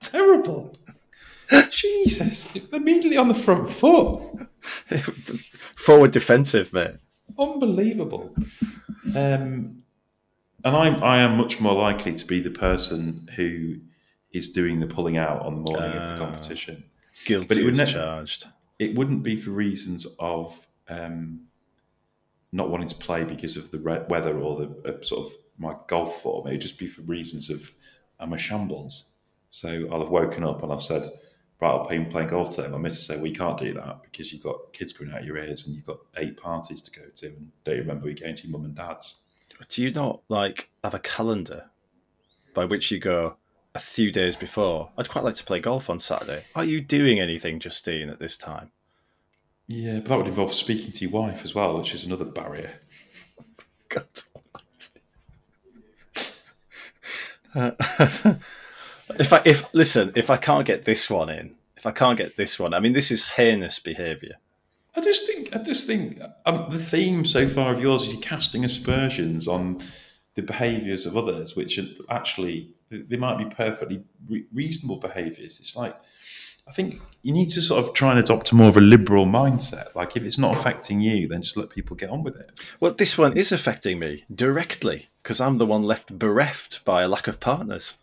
[0.00, 0.76] terrible.
[1.70, 4.22] Jesus, immediately on the front foot.
[5.76, 6.96] Forward defensive, mate.
[7.38, 8.34] Unbelievable.
[9.14, 9.78] Um,
[10.64, 13.76] and I'm I am much more likely to be the person who
[14.32, 16.84] is doing the pulling out on the morning uh, of the ah, competition.
[17.26, 18.46] Guilty but it would ne- charged.
[18.78, 21.40] It wouldn't be for reasons of um,
[22.52, 26.20] not wanting to play because of the weather or the uh, sort of my golf
[26.22, 26.46] form.
[26.46, 27.72] It would just be for reasons of
[28.20, 29.06] I'm a shambles.
[29.50, 31.10] So I'll have woken up and I've said,
[31.60, 32.68] right, I'll play playing golf today.
[32.68, 35.38] My missus well, you can't do that because you've got kids coming out of your
[35.38, 38.34] ears and you've got eight parties to go to and don't you remember you're going
[38.34, 39.16] to mum and dad's.
[39.68, 41.66] Do you not like have a calendar
[42.54, 43.36] by which you go
[43.74, 44.90] a few days before?
[44.98, 46.44] I'd quite like to play golf on Saturday.
[46.54, 48.72] Are you doing anything, Justine, at this time?
[49.68, 52.72] Yeah, but that would involve speaking to your wife as well, which is another barrier.
[53.88, 54.06] God.
[59.18, 62.36] if I if listen, if I can't get this one in, if I can't get
[62.36, 64.36] this one, I mean, this is heinous behaviour.
[64.94, 68.22] I just think, I just think um, the theme so far of yours is you're
[68.22, 69.82] casting aspersions on
[70.34, 75.60] the behaviours of others, which are actually they might be perfectly re- reasonable behaviours.
[75.60, 75.96] It's like
[76.66, 79.26] I think you need to sort of try and adopt a more of a liberal
[79.26, 79.94] mindset.
[79.94, 82.50] Like if it's not affecting you, then just let people get on with it.
[82.80, 87.08] Well, this one is affecting me directly because I'm the one left bereft by a
[87.08, 87.96] lack of partners.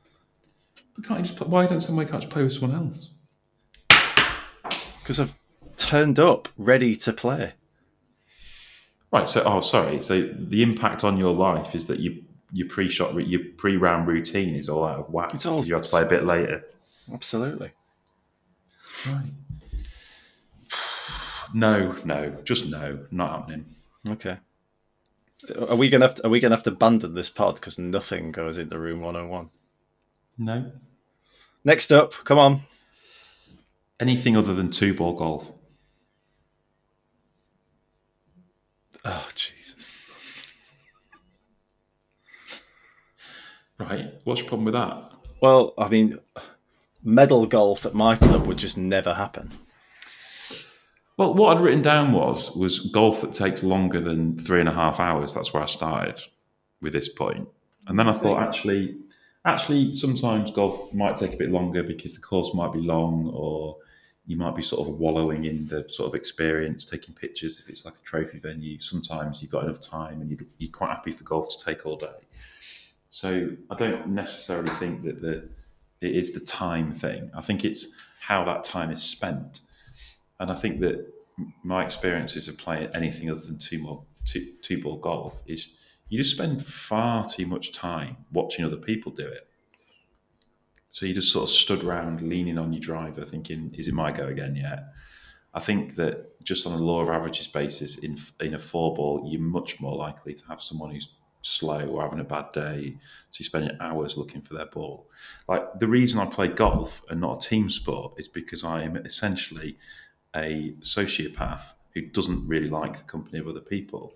[0.96, 3.10] But can't you just, why don't somebody catch play with someone else?
[5.02, 5.34] Because I've
[5.76, 7.54] turned up ready to play.
[9.12, 9.28] Right.
[9.28, 10.02] So, oh, sorry.
[10.02, 14.70] So the impact on your life is that you your pre-shot, your pre-round routine is
[14.70, 15.34] all out of whack.
[15.34, 16.66] It's all you have to play a bit later.
[17.14, 17.72] Absolutely.
[19.08, 19.32] Right.
[21.54, 23.66] No, no, just no, not happening.
[24.08, 24.38] Okay.
[25.58, 28.32] Are we gonna have to, are we gonna have to abandon this pod because nothing
[28.32, 29.50] goes into room one hundred oh and one?
[30.38, 30.72] No.
[31.64, 32.62] Next up, come on.
[34.00, 35.52] Anything other than two ball golf?
[39.06, 39.90] Oh, Jesus.
[43.78, 44.14] Right.
[44.26, 45.12] What's your problem with that?
[45.42, 46.20] Well, I mean,
[47.04, 49.54] medal golf at my club would just never happen.
[51.18, 54.74] Well, what I'd written down was was golf that takes longer than three and a
[54.74, 55.34] half hours.
[55.34, 56.22] That's where I started
[56.82, 57.48] with this point,
[57.88, 58.98] and then I thought actually,
[59.44, 63.76] actually, sometimes golf might take a bit longer because the course might be long, or
[64.30, 67.60] you might be sort of wallowing in the sort of experience, taking pictures.
[67.60, 71.12] If it's like a trophy venue, sometimes you've got enough time and you're quite happy
[71.12, 72.20] for golf to take all day.
[73.10, 75.50] So I don't necessarily think that the
[76.02, 77.32] it is the time thing.
[77.36, 79.62] I think it's how that time is spent
[80.40, 81.06] and I think that
[81.64, 85.78] my experiences of playing anything other than two more two, two ball golf is
[86.08, 89.48] you just spend far too much time watching other people do it.
[90.90, 94.12] So you just sort of stood around leaning on your driver, thinking, "Is it my
[94.12, 94.86] go again yet?"
[95.54, 99.30] I think that just on a law of averages basis, in in a four ball,
[99.30, 102.96] you're much more likely to have someone who's slow or having a bad day,
[103.32, 105.10] so you're spending hours looking for their ball.
[105.48, 108.98] Like the reason I play golf and not a team sport is because I am
[108.98, 109.78] essentially
[110.36, 114.14] a sociopath who doesn't really like the company of other people.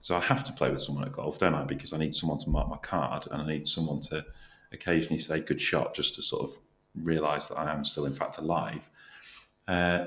[0.00, 1.64] So I have to play with someone at golf, don't I?
[1.64, 4.24] Because I need someone to mark my card and I need someone to
[4.72, 6.56] occasionally say good shot just to sort of
[6.94, 8.88] realize that I am still, in fact, alive.
[9.66, 10.06] Uh,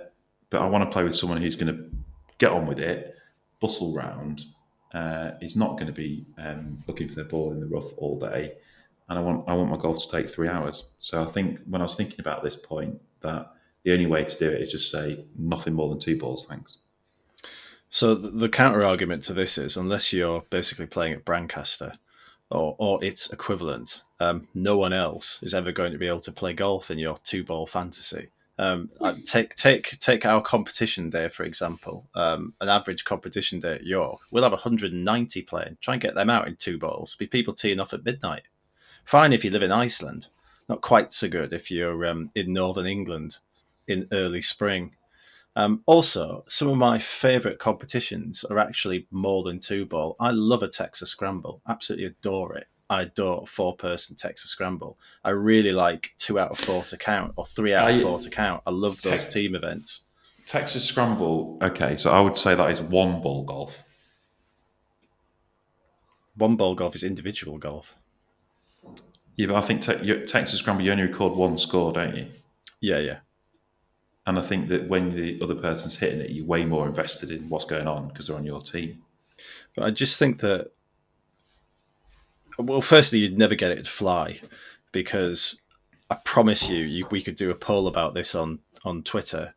[0.50, 1.90] but I want to play with someone who's going to
[2.38, 3.16] get on with it,
[3.60, 4.46] bustle round,
[4.94, 8.18] uh, is not going to be um, looking for the ball in the rough all
[8.18, 8.54] day.
[9.10, 10.86] And I want I want my golf to take three hours.
[11.00, 13.52] So I think when I was thinking about this point, that
[13.84, 16.78] the only way to do it is just say nothing more than two balls, thanks.
[17.90, 21.96] So the counter argument to this is, unless you're basically playing at Brancaster
[22.52, 26.32] or or its equivalent, um, no one else is ever going to be able to
[26.32, 28.30] play golf in your two ball fantasy.
[28.60, 28.90] Um,
[29.24, 32.10] take take take our competition day for example.
[32.14, 35.78] Um, an average competition day at York, we'll have 190 playing.
[35.80, 37.16] Try and get them out in two balls.
[37.16, 38.44] Be people teeing off at midnight.
[39.06, 40.28] Fine if you live in Iceland.
[40.68, 43.38] Not quite so good if you're um, in northern England
[43.88, 44.96] in early spring.
[45.56, 50.18] Um, also, some of my favourite competitions are actually more than two ball.
[50.20, 52.68] I love a Texas Scramble, absolutely adore it.
[52.90, 54.98] I adore four person Texas Scramble.
[55.24, 58.30] I really like two out of four to count or three out of four to
[58.30, 58.64] count.
[58.66, 60.02] I love those te- team events.
[60.48, 63.84] Texas Scramble, okay, so I would say that is one ball golf.
[66.36, 67.96] One ball golf is individual golf.
[69.36, 72.28] Yeah, but I think te- Texas Scramble, you only record one score, don't you?
[72.82, 73.20] Yeah, yeah.
[74.26, 77.50] And I think that when the other person's hitting it, you're way more invested in
[77.50, 79.04] what's going on because they're on your team.
[79.76, 80.72] But I just think that,
[82.66, 84.40] well, firstly, you'd never get it to fly
[84.92, 85.62] because
[86.10, 89.54] I promise you, you, we could do a poll about this on, on Twitter.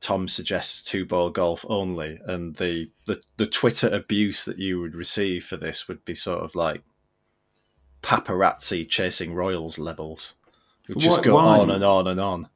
[0.00, 4.96] Tom suggests two ball golf only, and the, the the Twitter abuse that you would
[4.96, 6.82] receive for this would be sort of like
[8.02, 10.34] paparazzi chasing royals levels.
[10.88, 11.58] It would just what, go why?
[11.60, 12.48] on and on and on.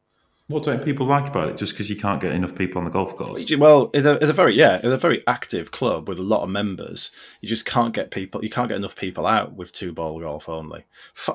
[0.48, 1.56] What don't people like about it?
[1.56, 3.52] Just because you can't get enough people on the golf course?
[3.56, 7.10] Well, it's a, very yeah, it's a very active club with a lot of members.
[7.40, 8.44] You just can't get people.
[8.44, 10.84] You can't get enough people out with two ball golf only.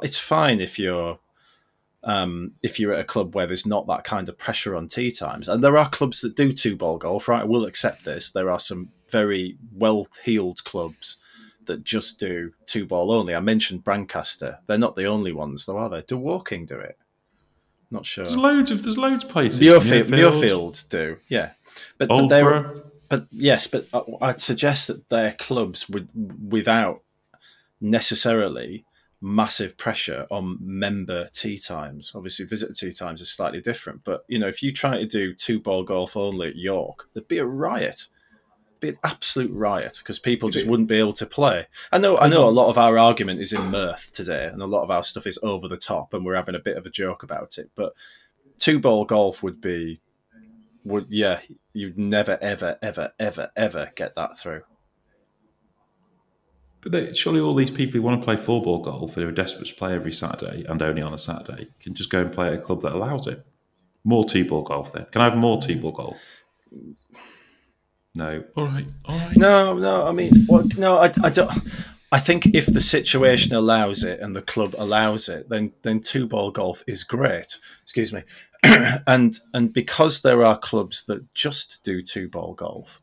[0.01, 1.20] It's fine if you're
[2.03, 5.12] um, if you're at a club where there's not that kind of pressure on tee
[5.12, 7.28] times, and there are clubs that do two ball golf.
[7.28, 8.32] Right, I will accept this.
[8.32, 11.18] There are some very well heeled clubs
[11.66, 13.36] that just do two ball only.
[13.36, 14.59] I mentioned Brancaster.
[14.68, 16.01] They're not the only ones, though, are they?
[16.01, 16.97] Do Woking do it?
[17.92, 18.24] Not sure.
[18.24, 19.60] There's loads of there's loads of places.
[19.60, 21.52] Muirfield, Muirfield do, yeah,
[21.98, 26.08] but, but they were, but yes, but uh, I'd suggest that their clubs would
[26.50, 27.02] without
[27.82, 28.86] necessarily
[29.20, 32.14] massive pressure on member tee times.
[32.16, 35.34] Obviously, visitor tee times are slightly different, but you know, if you try to do
[35.34, 38.08] two ball golf only at York, there'd be a riot
[38.82, 41.68] be an absolute riot because people just wouldn't be able to play.
[41.92, 42.58] I know, I know, mm-hmm.
[42.58, 45.28] a lot of our argument is in mirth today, and a lot of our stuff
[45.28, 47.72] is over the top, and we're having a bit of a joke about it.
[47.76, 47.94] But
[48.58, 50.02] two ball golf would be,
[50.84, 51.40] would yeah,
[51.74, 54.64] you'd never, ever, ever, ever, ever get that through.
[56.82, 59.30] But they, surely all these people who want to play four ball golf and who
[59.30, 62.34] are desperate to play every Saturday and only on a Saturday can just go and
[62.34, 63.46] play at a club that allows it.
[64.04, 65.06] More two ball golf then.
[65.12, 66.18] Can I have more two ball golf?
[68.14, 68.43] No.
[68.55, 68.86] All right.
[69.05, 69.38] All right.
[69.38, 70.07] No, no.
[70.07, 70.97] I mean, well, no.
[70.97, 71.51] I, I don't.
[72.12, 76.28] I think if the situation allows it and the club allows it, then then two
[76.28, 77.57] ball golf is great.
[77.84, 78.24] Excuse me.
[79.07, 83.01] and and because there are clubs that just do two ball golf,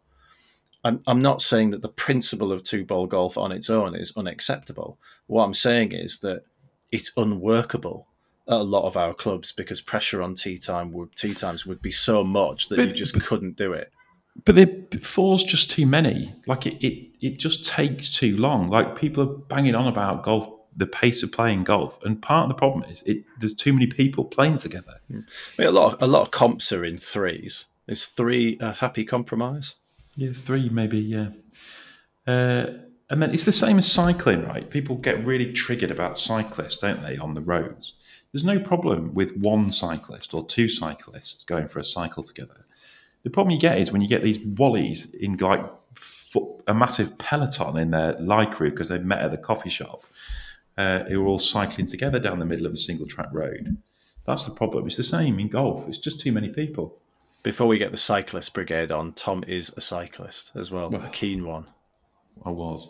[0.85, 4.15] I'm I'm not saying that the principle of two ball golf on its own is
[4.15, 4.99] unacceptable.
[5.27, 6.43] What I'm saying is that
[6.93, 8.09] it's unworkable
[8.47, 11.83] at a lot of our clubs because pressure on tee time would tee times would
[11.83, 13.91] be so much that but, you just but, couldn't do it.
[14.45, 16.35] But the four's just too many.
[16.47, 18.69] Like it, it, it just takes too long.
[18.69, 22.49] Like people are banging on about golf, the pace of playing golf, and part of
[22.49, 23.25] the problem is it.
[23.41, 24.95] There's too many people playing together.
[25.11, 25.15] I
[25.59, 27.67] mean, a lot, of, a lot of comps are in threes.
[27.87, 29.75] Is three a happy compromise?
[30.17, 30.99] Yeah, three maybe.
[30.99, 31.31] Yeah.
[32.27, 32.67] Uh,
[33.11, 34.69] and then it's the same as cycling, right?
[34.69, 37.95] People get really triggered about cyclists, don't they, on the roads?
[38.33, 42.67] There's no problem with one cyclist or two cyclists going for a cycle together.
[43.25, 45.65] The problem you get is when you get these wallies in like
[46.67, 50.05] a massive peloton in their lycra because they met at the coffee shop,
[50.77, 53.77] uh, who are all cycling together down the middle of a single track road.
[54.25, 54.87] That's the problem.
[54.87, 55.89] It's the same in golf.
[55.89, 56.99] It's just too many people.
[57.43, 61.09] Before we get the cyclist brigade on, Tom is a cyclist as well, well a
[61.09, 61.67] keen one.
[62.45, 62.89] I was.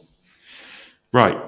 [1.13, 1.39] Right.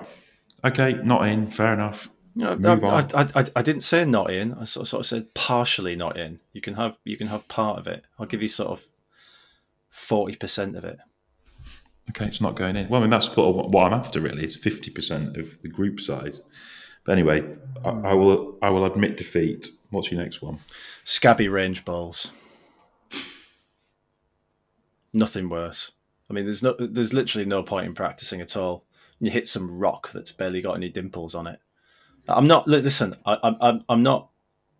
[0.64, 1.50] Okay, not in.
[1.50, 2.08] Fair enough.
[2.34, 4.54] No, I, I, I, I, didn't say not in.
[4.54, 6.40] I sort of, sort of said partially not in.
[6.52, 8.04] You can have you can have part of it.
[8.18, 8.86] I'll give you sort of
[9.88, 10.98] forty percent of it.
[12.10, 12.88] Okay, it's not going in.
[12.88, 14.44] Well, I mean that's what, what I'm after really.
[14.44, 16.40] It's fifty percent of the group size.
[17.04, 17.48] But anyway,
[17.84, 19.68] I, I, will I will admit defeat.
[19.90, 20.60] What's your next one?
[21.02, 22.30] Scabby range balls.
[25.12, 25.92] Nothing worse.
[26.28, 28.84] I mean, there's no, there's literally no point in practicing at all.
[29.18, 31.60] You hit some rock that's barely got any dimples on it.
[32.28, 32.66] I'm not.
[32.68, 34.28] Listen, I, I'm, I'm not.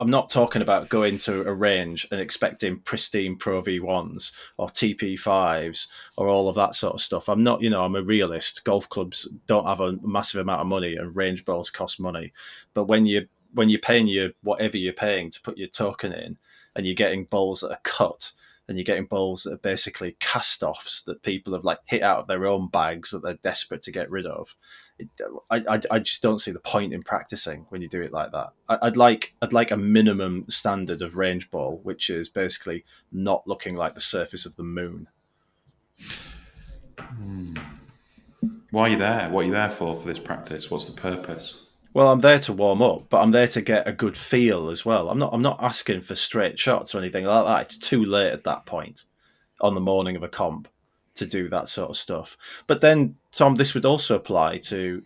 [0.01, 5.89] I'm not talking about going to a range and expecting pristine Pro V1s or TP5s
[6.17, 7.29] or all of that sort of stuff.
[7.29, 8.65] I'm not, you know, I'm a realist.
[8.65, 12.33] Golf clubs don't have a massive amount of money and range balls cost money.
[12.73, 16.39] But when you when you're paying your whatever you're paying to put your token in
[16.75, 18.33] and you're getting balls that are cut
[18.71, 22.21] and you're getting balls that are basically cast offs that people have like hit out
[22.21, 24.55] of their own bags that they're desperate to get rid of.
[24.97, 25.09] It,
[25.51, 28.31] I, I, I just don't see the point in practicing when you do it like
[28.31, 28.53] that.
[28.69, 33.43] I, would like I'd like a minimum standard of range ball, which is basically not
[33.45, 35.09] looking like the surface of the moon.
[36.97, 37.57] Hmm.
[38.71, 39.29] Why are you there?
[39.31, 40.71] What are you there for for this practice?
[40.71, 41.67] What's the purpose?
[41.93, 44.87] Well, I'm there to warm up, but I'm there to get a good feel as
[44.87, 45.11] well.
[45.11, 45.35] I'm not.
[45.35, 47.63] I'm not asking for straight shots or anything like that.
[47.63, 49.05] It's too late at that point
[49.61, 50.69] on the morning of a comp
[51.15, 52.37] to do that sort of stuff.
[52.67, 55.03] But then, Tom, this would also apply to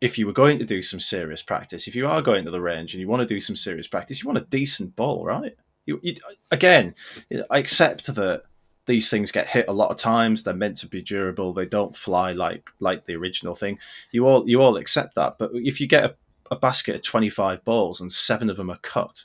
[0.00, 1.88] if you were going to do some serious practice.
[1.88, 4.22] If you are going to the range and you want to do some serious practice,
[4.22, 5.56] you want a decent ball, right?
[5.86, 6.14] You, you
[6.50, 6.94] again,
[7.50, 8.42] I accept that
[8.88, 10.42] these things get hit a lot of times.
[10.42, 11.52] They're meant to be durable.
[11.52, 13.78] They don't fly like like the original thing.
[14.10, 15.36] You all you all accept that.
[15.38, 16.16] But if you get a,
[16.50, 19.24] a basket of twenty five balls and seven of them are cut,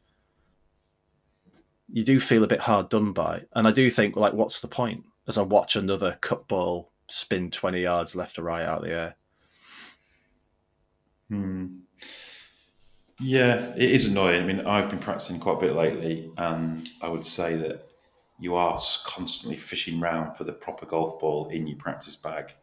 [1.92, 3.44] you do feel a bit hard done by.
[3.56, 5.06] And I do think like, what's the point?
[5.28, 8.92] As I watch another cut ball spin twenty yards left or right out of the
[8.92, 9.16] air.
[11.30, 11.68] Hmm.
[13.22, 14.44] Yeah, it is annoying.
[14.44, 17.88] I mean, I've been practicing quite a bit lately, and I would say that
[18.40, 22.54] you are constantly fishing around for the proper golf ball in your practice bag.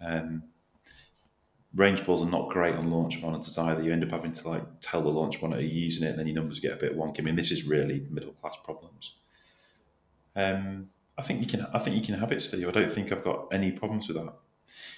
[0.00, 0.44] Um,
[1.74, 3.82] range balls are not great on launch monitors either.
[3.82, 6.26] You end up having to like tell the launch monitor you're using it, and then
[6.26, 7.20] your numbers get a bit wonky.
[7.20, 9.14] I mean, this is really middle class problems.
[10.34, 11.66] Um, I think you can.
[11.74, 12.66] I think you can have it, Steve.
[12.66, 14.32] I don't think I've got any problems with that.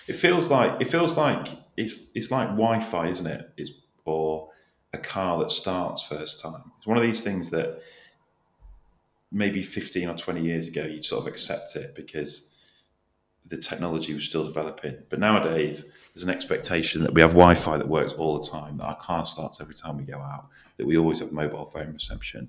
[0.06, 3.50] It feels like it feels like it's it's like Wi-Fi, isn't it?
[3.56, 3.72] It's
[4.04, 4.50] or
[4.92, 6.62] a car that starts first time.
[6.78, 7.80] It's one of these things that
[9.32, 12.52] maybe 15 or 20 years ago, you'd sort of accept it because
[13.46, 14.96] the technology was still developing.
[15.08, 18.76] But nowadays, there's an expectation that we have Wi Fi that works all the time,
[18.78, 21.92] that our car starts every time we go out, that we always have mobile phone
[21.92, 22.48] reception.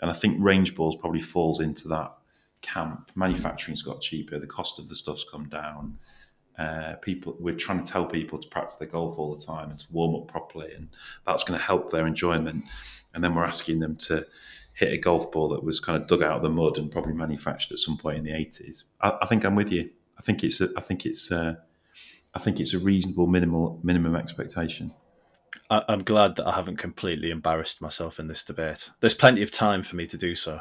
[0.00, 2.12] And I think range balls probably falls into that
[2.60, 3.10] camp.
[3.14, 5.98] Manufacturing's got cheaper, the cost of the stuff's come down.
[6.58, 9.78] Uh, people, we're trying to tell people to practice their golf all the time and
[9.78, 10.88] to warm up properly, and
[11.24, 12.64] that's going to help their enjoyment.
[13.14, 14.26] And then we're asking them to
[14.78, 17.12] hit a golf ball that was kind of dug out of the mud and probably
[17.12, 18.84] manufactured at some point in the eighties.
[19.00, 19.90] I, I, think I'm with you.
[20.16, 21.58] I think it's a, I think it's a,
[22.32, 24.94] I think it's a reasonable minimal minimum expectation.
[25.68, 28.90] I, I'm glad that I haven't completely embarrassed myself in this debate.
[29.00, 30.60] There's plenty of time for me to do so.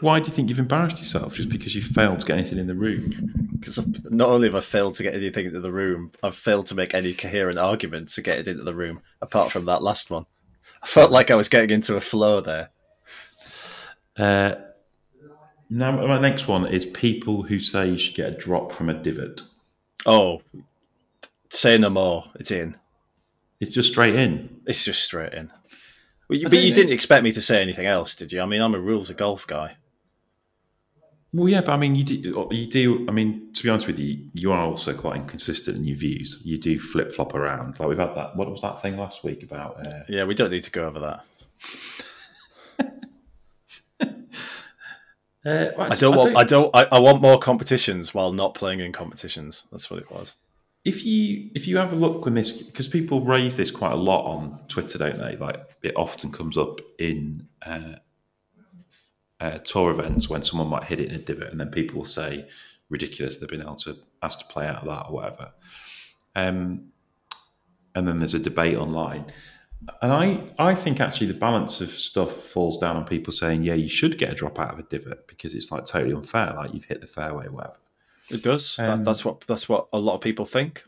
[0.00, 1.34] Why do you think you've embarrassed yourself?
[1.34, 3.50] Just because you failed to get anything in the room?
[3.52, 3.78] Because
[4.10, 6.94] not only have I failed to get anything into the room, I've failed to make
[6.94, 10.24] any coherent argument to get it into the room, apart from that last one.
[10.82, 12.70] I felt like I was getting into a flow there.
[14.16, 14.54] Uh,
[15.70, 18.94] now, my next one is people who say you should get a drop from a
[18.94, 19.42] divot.
[20.06, 20.42] Oh,
[21.50, 22.30] say no more.
[22.36, 22.76] It's in.
[23.60, 24.60] It's just straight in.
[24.66, 25.50] It's just straight in.
[26.28, 28.40] But you, but you didn't expect me to say anything else, did you?
[28.40, 29.76] I mean, I'm a rules of golf guy.
[31.34, 32.46] Well, yeah, but I mean, you do.
[32.52, 33.04] You do.
[33.08, 36.38] I mean, to be honest with you, you are also quite inconsistent in your views.
[36.44, 37.80] You do flip flop around.
[37.80, 38.36] Like we've had that.
[38.36, 39.84] What was that thing last week about?
[39.84, 41.24] Uh, yeah, we don't need to go over that.
[44.04, 46.34] uh, well, I, don't I want.
[46.34, 46.70] Don't, I don't.
[46.72, 49.66] I, I want more competitions while not playing in competitions.
[49.72, 50.36] That's what it was.
[50.84, 53.96] If you if you have a look when this because people raise this quite a
[53.96, 55.36] lot on Twitter, don't they?
[55.36, 57.48] Like it often comes up in.
[57.66, 57.94] Uh,
[59.44, 62.06] uh, tour events when someone might hit it in a divot, and then people will
[62.06, 62.48] say
[62.88, 65.52] ridiculous they've been able to asked to play out of that or whatever.
[66.34, 66.88] Um,
[67.94, 69.32] and then there's a debate online.
[70.00, 73.74] And I, I think actually the balance of stuff falls down on people saying, yeah,
[73.74, 76.72] you should get a drop out of a divot because it's like totally unfair, like
[76.72, 77.76] you've hit the fairway, or whatever.
[78.30, 78.78] It does.
[78.78, 80.84] Um, that, that's what that's what a lot of people think.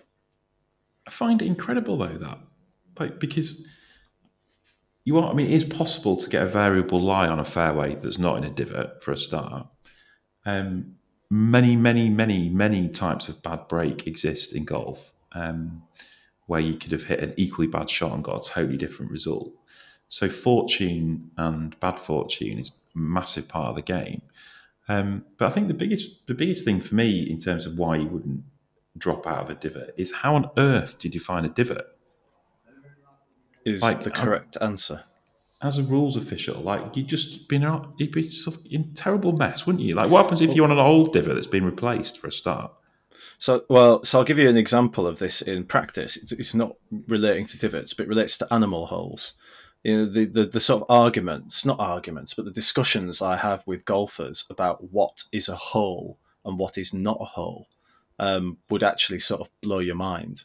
[1.07, 2.39] I find it incredible though that,
[2.99, 3.67] like, because
[5.07, 5.31] you are.
[5.31, 8.37] I mean, it is possible to get a variable lie on a fairway that's not
[8.37, 9.69] in a divot for a start.
[10.45, 10.97] Um,
[11.31, 15.85] many, many, many, many types of bad break exist in golf, um,
[16.47, 19.53] where you could have hit an equally bad shot and got a totally different result.
[20.09, 24.23] So fortune and bad fortune is a massive part of the game.
[24.89, 27.97] Um, but I think the biggest the biggest thing for me in terms of why
[27.97, 28.43] you wouldn't
[28.99, 31.96] drop out of a divot is how on earth did you find a divot?
[33.67, 35.05] Is like, the correct answer.
[35.61, 38.27] As a rules official, like you'd just been out, you'd be
[38.71, 39.95] in terrible mess, wouldn't you?
[39.95, 42.73] Like, what happens if you're on an old divot that's been replaced for a start?
[43.39, 46.17] So, well, so I'll give you an example of this in practice.
[46.17, 46.77] It's, it's not
[47.09, 49.33] relating to divots, but it relates to animal holes.
[49.83, 53.63] You know, the, the, the sort of arguments, not arguments, but the discussions I have
[53.67, 57.69] with golfers about what is a hole and what is not a hole
[58.19, 60.45] um, would actually sort of blow your mind.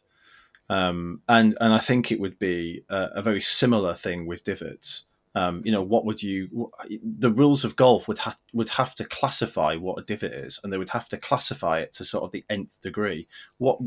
[0.71, 5.03] Um, and and I think it would be a, a very similar thing with divots.
[5.35, 6.71] Um, you know, what would you?
[7.03, 10.71] The rules of golf would have would have to classify what a divot is, and
[10.71, 13.27] they would have to classify it to sort of the nth degree.
[13.57, 13.79] What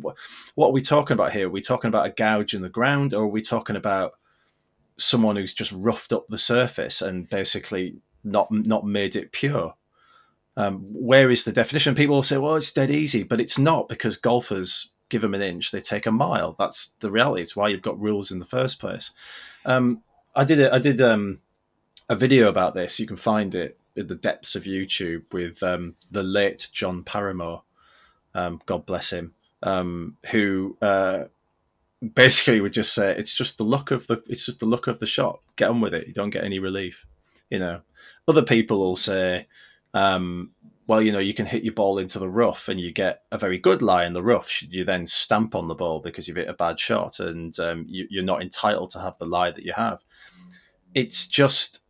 [0.54, 1.46] what are we talking about here?
[1.46, 4.12] Are we talking about a gouge in the ground, or are we talking about
[4.98, 9.74] someone who's just roughed up the surface and basically not not made it pure?
[10.58, 11.94] Um, where is the definition?
[11.94, 15.70] People say, "Well, it's dead easy," but it's not because golfers give them an inch,
[15.70, 16.54] they take a mile.
[16.58, 17.42] That's the reality.
[17.42, 19.10] It's why you've got rules in the first place.
[19.64, 20.02] Um,
[20.34, 21.40] I did a, I did um,
[22.08, 22.98] a video about this.
[22.98, 27.62] You can find it in the depths of YouTube with um, the late John Paramor.
[28.34, 29.34] Um, God bless him.
[29.62, 31.24] Um, who uh,
[32.14, 34.98] basically would just say it's just the look of the it's just the look of
[34.98, 35.40] the shot.
[35.56, 36.06] Get on with it.
[36.06, 37.06] You don't get any relief.
[37.50, 37.80] You know.
[38.26, 39.46] Other people will say
[39.92, 40.50] um,
[40.86, 43.38] well, you know, you can hit your ball into the rough and you get a
[43.38, 44.62] very good lie in the rough.
[44.62, 48.20] You then stamp on the ball because you've hit a bad shot and um, you,
[48.20, 50.04] are not entitled to have the lie that you have?
[50.94, 51.84] It's just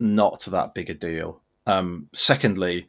[0.00, 1.42] not that big a deal.
[1.66, 2.88] Um, secondly,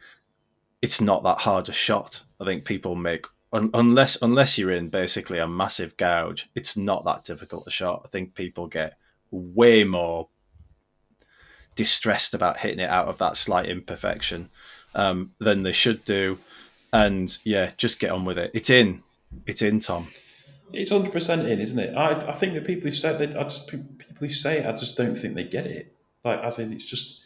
[0.82, 2.24] it's not that hard a shot.
[2.42, 7.06] I think people make un- unless unless you're in basically a massive gouge, it's not
[7.06, 8.02] that difficult a shot.
[8.04, 8.98] I think people get
[9.30, 10.30] way more
[11.76, 14.50] distressed about hitting it out of that slight imperfection
[14.96, 16.40] um, than they should do.
[16.92, 18.52] And yeah, just get on with it.
[18.54, 19.02] It's in.
[19.48, 20.08] It's in, Tom.
[20.72, 21.96] It's hundred percent in, isn't it?
[21.96, 23.88] I, I think that people who say that, I just people
[24.20, 25.96] who say it, I just don't think they get it.
[26.24, 27.24] Like, as in, it's just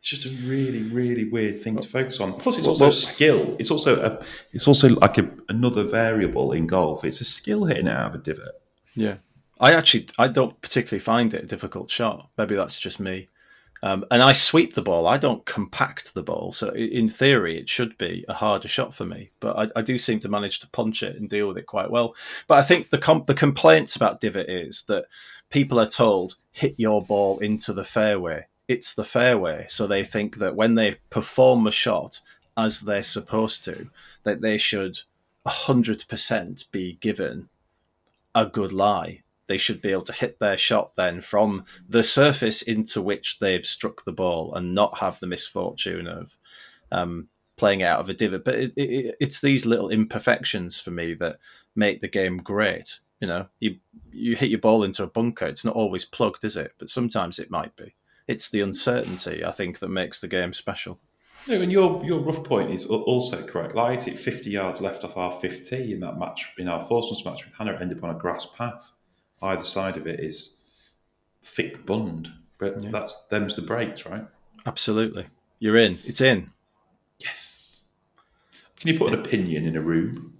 [0.00, 2.34] it's just a really, really weird thing to focus on.
[2.34, 3.56] Plus, it's also well, skill.
[3.58, 7.04] It's also a, it's also like a, another variable in golf.
[7.04, 8.60] It's a skill hitting it out of a divot.
[8.94, 9.16] Yeah,
[9.60, 12.28] I actually I don't particularly find it a difficult shot.
[12.38, 13.28] Maybe that's just me.
[13.82, 15.06] Um, and I sweep the ball.
[15.06, 16.52] I don't compact the ball.
[16.52, 19.30] So in theory, it should be a harder shot for me.
[19.40, 21.90] But I, I do seem to manage to punch it and deal with it quite
[21.90, 22.14] well.
[22.46, 25.06] But I think the comp- the complaints about divot is that
[25.50, 28.46] people are told hit your ball into the fairway.
[28.66, 32.20] It's the fairway, so they think that when they perform a shot
[32.56, 33.88] as they're supposed to,
[34.24, 35.00] that they should
[35.46, 37.48] hundred percent be given
[38.34, 42.62] a good lie they should be able to hit their shot then from the surface
[42.62, 46.36] into which they've struck the ball and not have the misfortune of
[46.90, 48.44] um, playing out of a divot.
[48.44, 51.38] But it, it, it's these little imperfections for me that
[51.74, 53.00] make the game great.
[53.20, 53.76] You know, you
[54.12, 55.46] you hit your ball into a bunker.
[55.46, 56.72] It's not always plugged, is it?
[56.78, 57.94] But sometimes it might be.
[58.28, 60.98] It's the uncertainty I think that makes the game special.
[61.48, 63.76] No, and your your rough point is also correct.
[63.76, 67.24] Like I hit 50 yards left off our 50 in that match, in our Foursomes
[67.24, 68.92] match with Hannah, ended up on a grass path
[69.46, 70.56] either side of it is
[71.42, 72.32] thick bund.
[72.58, 72.90] But yeah.
[72.90, 74.26] that's them's the breaks, right?
[74.64, 75.26] Absolutely.
[75.58, 75.98] You're in.
[76.04, 76.50] It's in.
[77.18, 77.82] Yes.
[78.76, 80.34] Can you put an opinion in a room?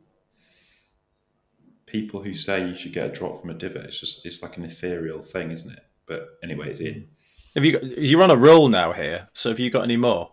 [1.86, 4.57] People who say you should get a drop from a divot, it's just it's like
[4.57, 5.84] an ethereal thing, isn't it?
[6.07, 7.09] But anyway, it's in.
[7.54, 10.32] Have you got, you're on a roll now here, so have you got any more?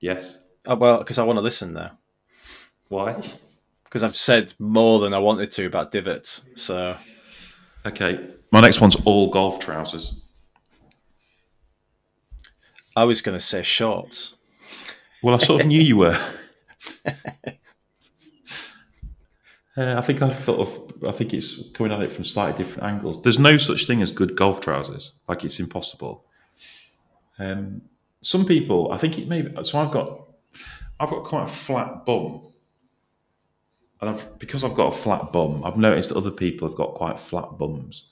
[0.00, 0.38] Yes.
[0.64, 1.98] Uh, well, because I want to listen now.
[2.88, 3.20] Why?
[3.84, 6.48] Because I've said more than I wanted to about divots.
[6.54, 6.96] So,
[7.86, 10.14] okay, my next one's all golf trousers.
[12.94, 14.34] I was going to say shorts.
[15.22, 16.18] Well, I sort of knew you were.
[19.76, 21.08] Uh, I think I thought of.
[21.08, 23.22] I think it's coming at it from slightly different angles.
[23.22, 25.12] There's no such thing as good golf trousers.
[25.28, 26.24] Like it's impossible.
[27.38, 27.80] Um,
[28.20, 29.42] some people, I think it may.
[29.42, 30.28] Be, so I've got,
[31.00, 32.51] I've got quite a flat bum,
[34.02, 37.20] and I've, because I've got a flat bum, I've noticed other people have got quite
[37.20, 38.10] flat bums,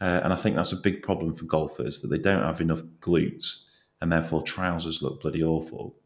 [0.00, 2.82] uh, and I think that's a big problem for golfers that they don't have enough
[3.00, 3.64] glutes,
[4.00, 5.96] and therefore trousers look bloody awful.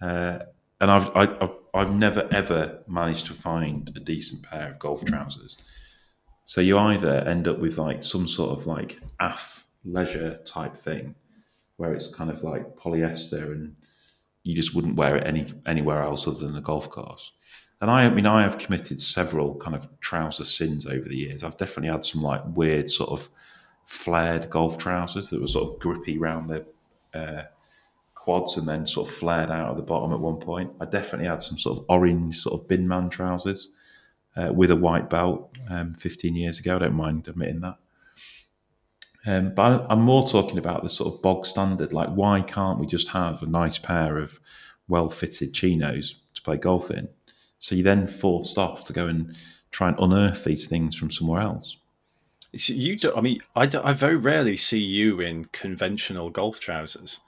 [0.00, 0.38] Uh,
[0.80, 4.78] and I've, I, have i I've never ever managed to find a decent pair of
[4.78, 5.58] golf trousers.
[6.44, 11.14] So you either end up with like some sort of like AF leisure type thing,
[11.76, 13.76] where it's kind of like polyester and
[14.44, 17.32] you just wouldn't wear it any anywhere else other than the golf course.
[17.80, 21.44] And I, I mean, I have committed several kind of trouser sins over the years.
[21.44, 23.28] I've definitely had some like weird sort of
[23.84, 26.64] flared golf trousers that were sort of grippy around the
[27.18, 27.44] uh,
[28.14, 30.70] quads and then sort of flared out at the bottom at one point.
[30.80, 33.68] I definitely had some sort of orange sort of bin man trousers
[34.36, 36.76] uh, with a white belt um, 15 years ago.
[36.76, 37.76] I don't mind admitting that.
[39.26, 41.92] Um, but I'm more talking about the sort of bog standard.
[41.92, 44.40] Like, why can't we just have a nice pair of
[44.88, 47.08] well fitted chinos to play golf in?
[47.58, 49.34] So you then forced off to go and
[49.70, 51.76] try and unearth these things from somewhere else.
[52.52, 57.20] You, do, I mean, I, do, I very rarely see you in conventional golf trousers.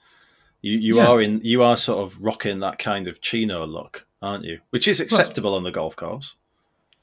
[0.63, 1.07] You you yeah.
[1.07, 4.61] are in you are sort of rocking that kind of chino look, aren't you?
[4.71, 6.35] Which is acceptable well, on the golf course.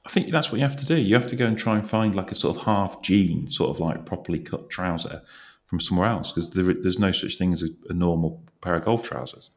[0.05, 0.97] I think that's what you have to do.
[0.97, 3.69] You have to go and try and find like a sort of half jean, sort
[3.69, 5.21] of like properly cut trouser
[5.65, 8.85] from somewhere else because there, there's no such thing as a, a, normal pair of
[8.85, 9.49] golf trousers.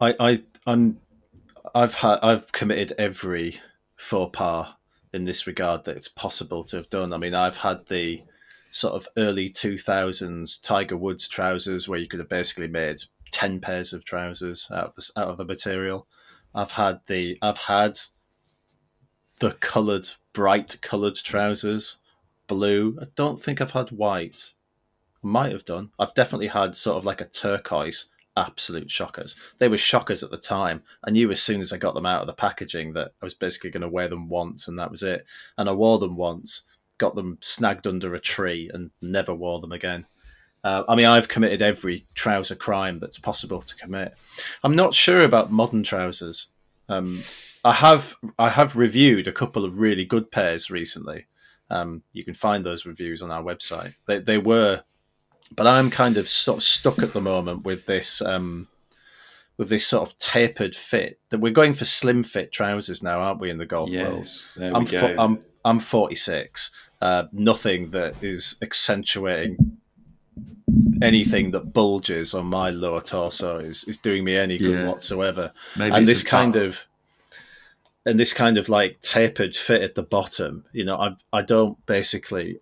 [0.00, 0.98] I, I I'm
[1.74, 3.60] I've had I've committed every
[3.96, 4.74] faux pas
[5.12, 7.12] in this regard that it's possible to have done.
[7.12, 8.22] I mean, I've had the
[8.70, 13.92] sort of early 2000s Tiger Woods trousers where you could have basically made 10 pairs
[13.92, 16.06] of trousers out of the, out of the material.
[16.54, 17.98] I've had the I've had
[19.40, 21.98] the colored bright colored trousers,
[22.46, 22.98] blue.
[23.00, 24.54] I don't think I've had white.
[25.22, 25.90] I might have done.
[25.98, 28.08] I've definitely had sort of like a turquoise
[28.38, 29.36] absolute shockers.
[29.58, 30.82] They were shockers at the time.
[31.04, 33.34] I knew as soon as I got them out of the packaging that I was
[33.34, 35.26] basically going to wear them once and that was it.
[35.56, 36.62] And I wore them once
[36.98, 40.06] got them snagged under a tree and never wore them again.
[40.62, 44.14] Uh, I mean, I've committed every trouser crime that's possible to commit.
[44.64, 46.48] I'm not sure about modern trousers.
[46.88, 47.22] Um,
[47.64, 51.26] I have I have reviewed a couple of really good pairs recently.
[51.70, 53.94] Um, you can find those reviews on our website.
[54.06, 54.82] They they were,
[55.54, 58.68] but I'm kind of sort of stuck at the moment with this um,
[59.56, 61.18] with this sort of tapered fit.
[61.30, 63.50] That we're going for slim fit trousers now, aren't we?
[63.50, 66.70] In the golf yes, world, I'm, fo- I'm I'm 46,
[67.02, 69.78] uh, nothing that is accentuating
[71.02, 74.88] anything that bulges on my lower torso is, is doing me any good yeah.
[74.88, 75.52] whatsoever.
[75.76, 76.86] Maybe and this kind of
[78.06, 81.84] and this kind of like tapered fit at the bottom, you know, I I don't
[81.86, 82.58] basically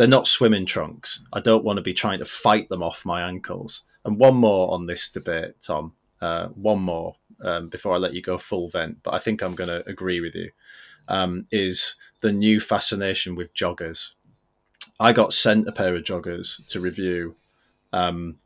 [0.00, 1.26] they're not swimming trunks.
[1.30, 3.82] I don't want to be trying to fight them off my ankles.
[4.02, 5.92] And one more on this debate, Tom.
[6.22, 9.54] Uh, one more um, before I let you go full vent, but I think I'm
[9.54, 10.52] going to agree with you.
[11.06, 14.14] Um, is the new fascination with joggers.
[14.98, 17.34] I got sent a pair of joggers to review.
[17.92, 18.38] Um,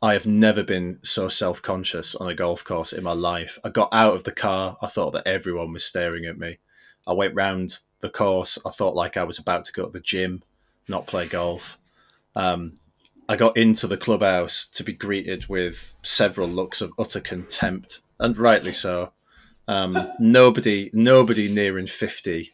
[0.00, 3.58] I have never been so self conscious on a golf course in my life.
[3.62, 4.78] I got out of the car.
[4.80, 6.60] I thought that everyone was staring at me.
[7.06, 8.58] I went round the course.
[8.64, 10.42] I thought like I was about to go to the gym,
[10.88, 11.78] not play golf.
[12.34, 12.78] Um,
[13.28, 18.36] I got into the clubhouse to be greeted with several looks of utter contempt, and
[18.36, 19.12] rightly so.
[19.66, 22.52] Um, nobody, nobody nearing fifty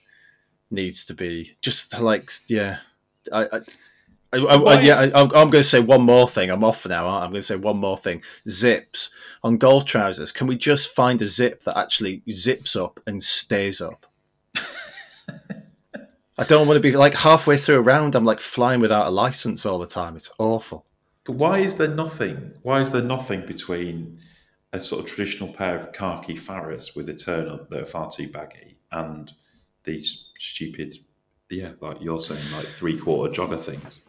[0.70, 2.78] needs to be just like yeah.
[3.32, 3.60] I, I
[4.34, 6.50] I, I, yeah, I, am going to say one more thing.
[6.50, 7.08] I'm off for now.
[7.08, 8.22] I'm going to say one more thing.
[8.48, 9.10] Zips
[9.44, 10.32] on golf trousers.
[10.32, 14.06] Can we just find a zip that actually zips up and stays up?
[16.36, 18.14] I don't want to be like halfway through a round.
[18.14, 20.16] I'm like flying without a license all the time.
[20.16, 20.84] It's awful.
[21.24, 22.52] But why is there nothing?
[22.62, 24.18] Why is there nothing between
[24.72, 28.10] a sort of traditional pair of khaki Farahs with a turn up that are far
[28.10, 29.32] too baggy and
[29.84, 30.96] these stupid
[31.50, 34.00] yeah, like you're saying, like three quarter jogger things.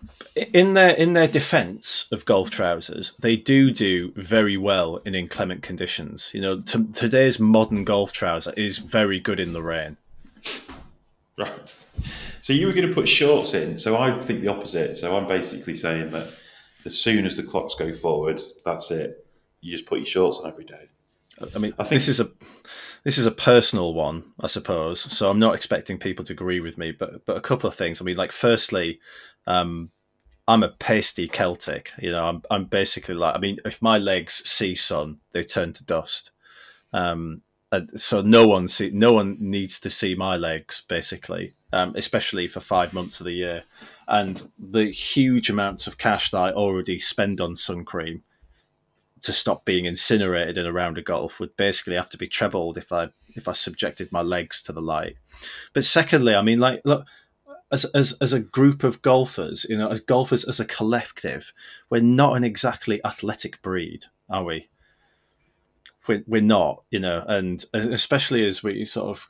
[0.54, 5.62] In their in their defence of golf trousers, they do do very well in inclement
[5.62, 6.32] conditions.
[6.34, 9.98] You know, t- today's modern golf trouser is very good in the rain.
[11.38, 11.86] Right.
[12.42, 13.78] So you were going to put shorts in.
[13.78, 14.96] So I think the opposite.
[14.96, 16.30] So I'm basically saying that
[16.86, 19.26] as soon as the clocks go forward, that's it.
[19.62, 20.90] You just put your shorts on every day.
[21.54, 22.30] I mean, I think this is a
[23.04, 25.02] this is a personal one, I suppose.
[25.02, 28.00] So I'm not expecting people to agree with me, but but a couple of things.
[28.00, 29.00] I mean, like firstly,
[29.46, 29.92] um,
[30.48, 31.92] I'm a pasty Celtic.
[32.00, 35.74] You know, I'm I'm basically like I mean, if my legs see sun, they turn
[35.74, 36.32] to dust.
[36.94, 37.42] Um,
[37.96, 42.60] so no one see no one needs to see my legs basically, um, especially for
[42.60, 43.64] five months of the year,
[44.08, 48.24] and the huge amounts of cash that I already spend on sun cream
[49.22, 52.78] to stop being incinerated in a round of golf would basically have to be trebled
[52.78, 55.18] if I if I subjected my legs to the light.
[55.74, 57.06] But secondly, I mean, like, look,
[57.72, 61.52] as as as a group of golfers, you know, as golfers as a collective,
[61.90, 64.70] we're not an exactly athletic breed, are we?
[66.08, 69.28] We're, we're not, you know, and especially as we sort of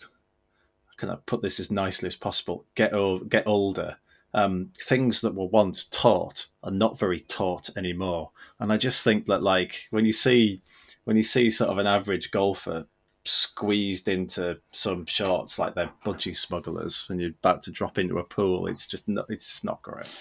[0.98, 2.94] can I put this as nicely as possible, get
[3.30, 3.98] get older
[4.36, 8.32] um, things that were once taut are not very taut anymore.
[8.60, 10.62] And I just think that like when you see
[11.06, 12.86] when you see sort of an average golfer
[13.24, 18.24] squeezed into some shorts like they're budgie smugglers and you're about to drop into a
[18.26, 20.14] pool, it's just not it's just not great.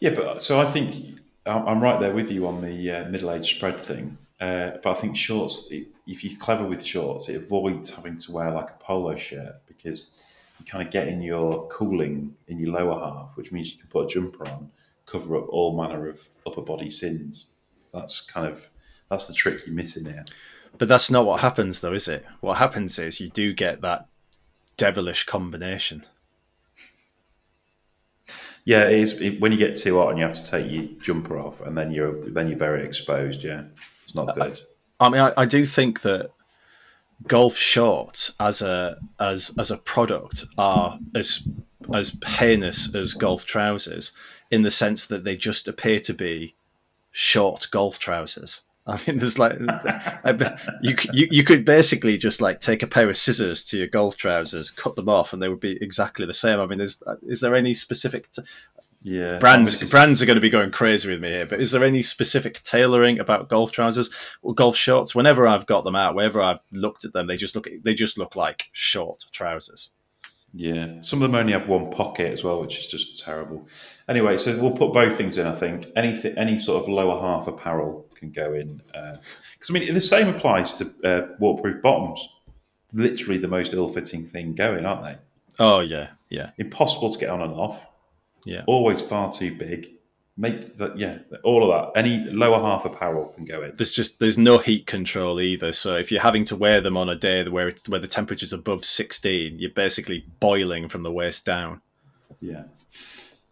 [0.00, 3.54] Yeah, but so I think I'm right there with you on the uh, middle age
[3.54, 4.18] spread thing.
[4.40, 8.52] Uh, but I think shorts, if you're clever with shorts, it avoids having to wear
[8.52, 10.10] like a polo shirt because
[10.58, 13.88] you kind of get in your cooling in your lower half, which means you can
[13.88, 14.70] put a jumper on,
[15.06, 17.48] cover up all manner of upper body sins.
[17.92, 18.70] That's kind of
[19.10, 20.24] that's the trick you're missing here.
[20.76, 22.24] But that's not what happens, though, is it?
[22.40, 24.06] What happens is you do get that
[24.76, 26.04] devilish combination.
[28.64, 29.20] Yeah, it is.
[29.20, 31.76] It, when you get too hot and you have to take your jumper off, and
[31.76, 33.42] then you're then you're very exposed.
[33.42, 33.64] Yeah,
[34.08, 34.58] it's not good.
[34.98, 36.30] I, I mean, I, I do think that
[37.26, 41.46] golf shorts as a as as a product are as
[41.92, 44.12] as heinous as golf trousers
[44.50, 46.54] in the sense that they just appear to be
[47.10, 48.62] short golf trousers.
[48.88, 49.58] I mean, there's like
[50.80, 54.16] you, you you could basically just like take a pair of scissors to your golf
[54.16, 56.58] trousers, cut them off, and they would be exactly the same.
[56.58, 58.30] I mean, is is there any specific?
[58.30, 58.40] T-
[59.02, 61.46] yeah, brands brands are going to be going crazy with me here.
[61.46, 64.10] But is there any specific tailoring about golf trousers
[64.42, 65.14] or golf shorts?
[65.14, 68.18] Whenever I've got them out, whenever I've looked at them, they just look they just
[68.18, 69.90] look like short trousers.
[70.54, 73.68] Yeah, some of them only have one pocket as well, which is just terrible.
[74.08, 75.46] Anyway, so we'll put both things in.
[75.46, 78.80] I think anything, any sort of lower half apparel can go in.
[78.86, 82.26] Because uh, I mean, the same applies to uh, waterproof bottoms.
[82.94, 85.18] Literally the most ill-fitting thing going, aren't they?
[85.58, 86.50] Oh yeah, yeah.
[86.56, 87.86] Impossible to get on and off.
[88.44, 88.62] Yeah.
[88.66, 89.94] Always far too big.
[90.36, 91.98] Make that yeah, all of that.
[91.98, 93.72] Any lower half apparel can go in.
[93.74, 95.72] There's just there's no heat control either.
[95.72, 98.52] So if you're having to wear them on a day where it's where the temperature's
[98.52, 101.80] above sixteen, you're basically boiling from the waist down.
[102.40, 102.62] Yeah.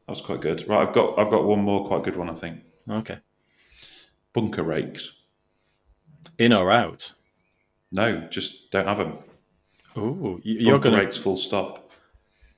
[0.06, 0.68] That was quite good.
[0.68, 2.62] Right, I've got I've got one more quite good one, I think.
[2.88, 3.18] Okay.
[4.32, 5.12] Bunker rakes.
[6.38, 7.12] In or out?
[7.90, 9.18] No, just don't have them.
[9.96, 11.90] Oh, you're going to rakes full stop.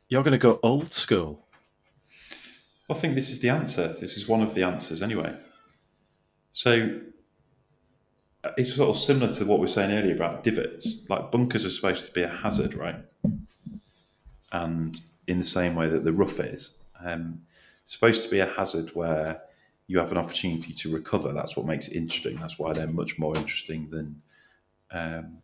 [0.09, 1.47] You're going to go old school.
[2.91, 3.95] I think this is the answer.
[4.01, 5.37] This is one of the answers, anyway.
[6.53, 7.01] So
[8.57, 11.07] it's sort of similar to what we were saying earlier about divots.
[11.09, 13.05] Like bunkers are supposed to be a hazard, right?
[14.53, 17.43] And in the same way that the rough is, um,
[17.85, 19.43] supposed to be a hazard where
[19.87, 21.33] you have an opportunity to recover.
[21.33, 22.37] That's what makes it interesting.
[22.37, 24.21] That's why they're much more interesting than
[24.91, 25.39] um,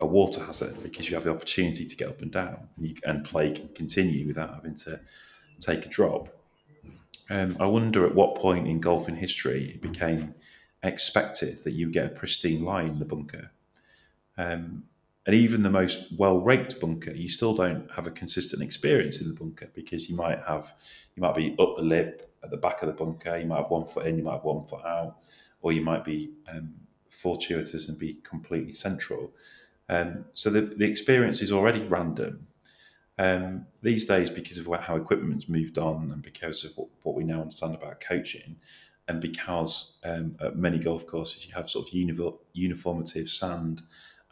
[0.00, 2.94] a water hazard because you have the opportunity to get up and down and, you,
[3.04, 5.00] and play can continue without having to
[5.60, 6.28] take a drop.
[7.30, 10.34] Um, I wonder at what point in golfing history it became
[10.82, 13.52] expected that you get a pristine lie in the bunker.
[14.36, 14.84] Um,
[15.26, 19.28] and even the most well raked bunker, you still don't have a consistent experience in
[19.28, 20.74] the bunker because you might have,
[21.14, 23.70] you might be up the lip at the back of the bunker, you might have
[23.70, 25.18] one foot in, you might have one foot out,
[25.62, 26.74] or you might be um,
[27.10, 29.30] fortuitous and be completely central.
[29.88, 32.46] Um, so the, the experience is already random
[33.20, 37.22] um, these days, because of how equipment's moved on and because of what, what we
[37.22, 38.56] now understand about coaching,
[39.08, 41.94] and because um, at many golf courses you have sort of
[42.54, 43.82] uniformity of sand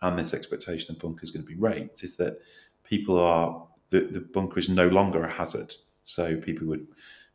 [0.00, 2.38] and this expectation of bunker is going to be raked, is that
[2.82, 5.74] people are the, the bunker is no longer a hazard.
[6.04, 6.86] So people would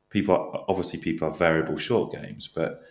[0.09, 2.81] people are, obviously people have variable short games, but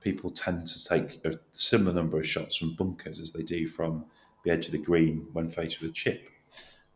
[0.00, 4.06] people tend to take a similar number of shots from bunkers as they do from
[4.44, 6.28] the edge of the green when faced with a chip.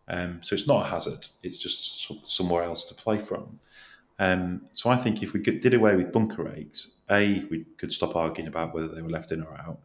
[0.09, 3.61] Um, so it's not a hazard; it's just somewhere else to play from.
[4.19, 7.93] Um, so I think if we could, did away with bunker rakes, a we could
[7.93, 9.81] stop arguing about whether they were left in or out.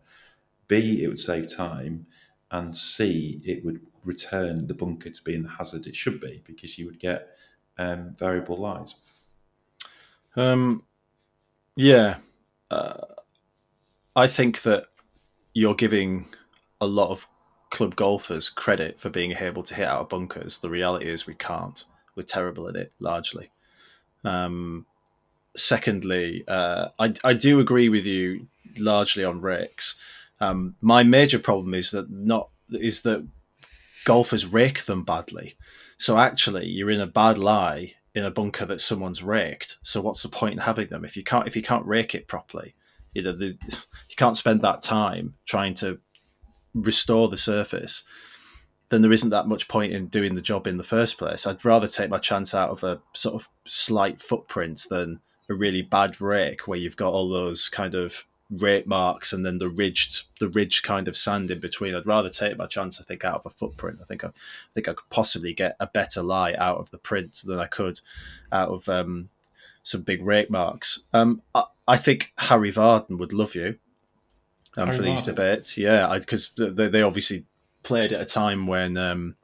[0.68, 2.08] B it would save time,
[2.52, 6.78] and C it would return the bunker to being the hazard it should be because
[6.78, 7.38] you would get
[7.78, 8.96] um, variable lies.
[10.36, 10.84] Um,
[11.76, 12.18] yeah,
[12.70, 13.06] uh,
[14.16, 14.86] I think that
[15.54, 16.26] you're giving
[16.80, 17.28] a lot of
[17.70, 20.60] club golfers credit for being able to hit out of bunkers.
[20.60, 21.84] The reality is we can't.
[22.16, 23.52] We're terrible at it, largely.
[24.24, 24.86] Um,
[25.56, 28.48] secondly, uh, I, I do agree with you
[28.78, 29.96] largely on rakes.
[30.40, 33.26] Um, my major problem is that not is that
[34.06, 35.56] golfers rake them badly.
[35.98, 39.78] So actually, you're in a bad lie in a bunker that someone's raked.
[39.82, 42.28] So what's the point in having them if you can't if you can't rake it
[42.28, 42.76] properly?
[43.14, 43.58] You know, the,
[44.10, 46.00] you can't spend that time trying to
[46.78, 48.04] restore the surface.
[48.90, 51.46] Then there isn't that much point in doing the job in the first place.
[51.46, 55.20] I'd rather take my chance out of a sort of slight footprint than
[55.50, 59.58] a really bad rake where you've got all those kind of rake marks and then
[59.58, 61.96] the ridged the ridged kind of sand in between.
[61.96, 64.00] I'd rather take my chance, I think, out of a footprint.
[64.02, 64.32] I think I, I
[64.74, 68.00] think I could possibly get a better lie out of the print than I could
[68.52, 69.30] out of um,
[69.84, 71.04] some big rake marks.
[71.14, 73.80] Um, I, I, think Harry Vardon would love you
[74.78, 75.78] um, for these debates.
[75.78, 77.46] Yeah, because they, they obviously
[77.84, 79.36] played at a time when um,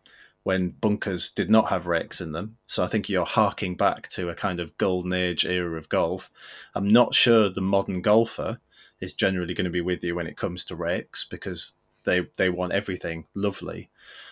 [0.43, 2.57] when bunkers did not have rakes in them.
[2.65, 6.29] So I think you're harking back to a kind of golden age era of golf.
[6.75, 8.59] I'm not sure the modern golfer
[8.99, 11.73] is generally going to be with you when it comes to rakes because
[12.03, 13.89] they they want everything lovely.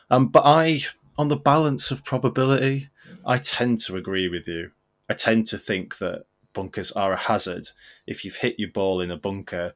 [0.09, 0.81] Um, but I,
[1.17, 2.89] on the balance of probability,
[3.25, 4.71] I tend to agree with you.
[5.09, 7.69] I tend to think that bunkers are a hazard.
[8.05, 9.73] If you've hit your ball in a bunker,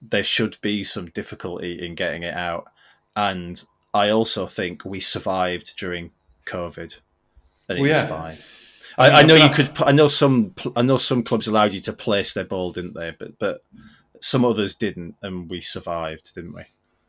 [0.00, 2.66] there should be some difficulty in getting it out.
[3.16, 6.12] And I also think we survived during
[6.46, 7.00] COVID,
[7.68, 8.06] and well, it's yeah.
[8.06, 8.36] fine.
[8.96, 9.70] I, I, know you could.
[9.82, 10.54] I know some.
[10.76, 13.12] I know some clubs allowed you to place their ball, didn't they?
[13.16, 13.64] But but
[14.20, 16.62] some others didn't, and we survived, didn't we?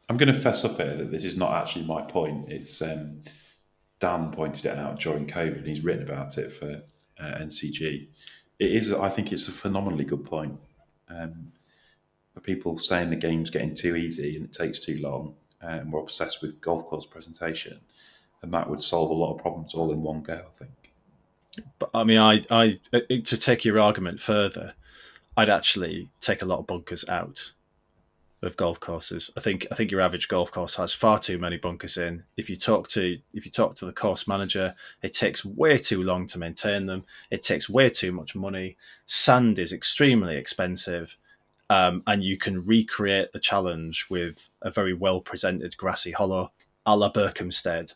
[0.07, 2.51] I'm going to fess up here that this is not actually my point.
[2.51, 3.21] It's um,
[3.99, 6.81] Dan pointed it out during COVID, and he's written about it for
[7.19, 8.07] uh, NCG.
[8.59, 10.59] It is, I think, it's a phenomenally good point.
[11.09, 11.51] Um,
[12.33, 15.91] for people saying the game's getting too easy and it takes too long, uh, and
[15.91, 17.79] we're obsessed with golf course presentation,
[18.41, 20.45] and that would solve a lot of problems all in one go.
[20.45, 20.71] I think.
[21.77, 24.73] But I mean, I, I to take your argument further,
[25.35, 27.51] I'd actually take a lot of bunkers out
[28.41, 29.29] of golf courses.
[29.35, 32.23] I think I think your average golf course has far too many bunkers in.
[32.37, 36.03] If you talk to if you talk to the course manager, it takes way too
[36.03, 37.05] long to maintain them.
[37.31, 38.77] It takes way too much money.
[39.05, 41.17] Sand is extremely expensive,
[41.69, 46.51] um, and you can recreate the challenge with a very well presented grassy hollow,
[46.85, 47.93] a la Berkhamsted.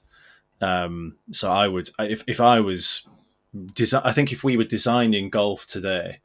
[0.61, 3.07] Um, so I would if if I was
[3.55, 6.19] desi- I think if we were designing golf today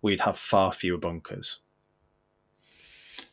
[0.00, 1.60] we'd have far fewer bunkers.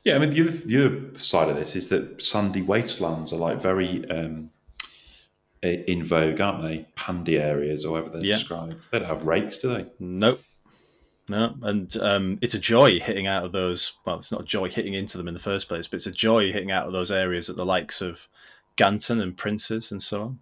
[0.03, 3.37] Yeah, I mean the other, the other side of this is that sandy wastelands are
[3.37, 4.49] like very um,
[5.61, 6.87] in vogue, aren't they?
[6.95, 8.35] Pandy areas, or whatever they're yeah.
[8.35, 8.77] described.
[8.91, 9.85] They don't have rakes, do they?
[9.99, 10.41] Nope.
[11.31, 13.99] No, and um, it's a joy hitting out of those.
[14.05, 16.11] Well, it's not a joy hitting into them in the first place, but it's a
[16.11, 18.27] joy hitting out of those areas at the likes of
[18.75, 20.39] Ganton and Princes and so on.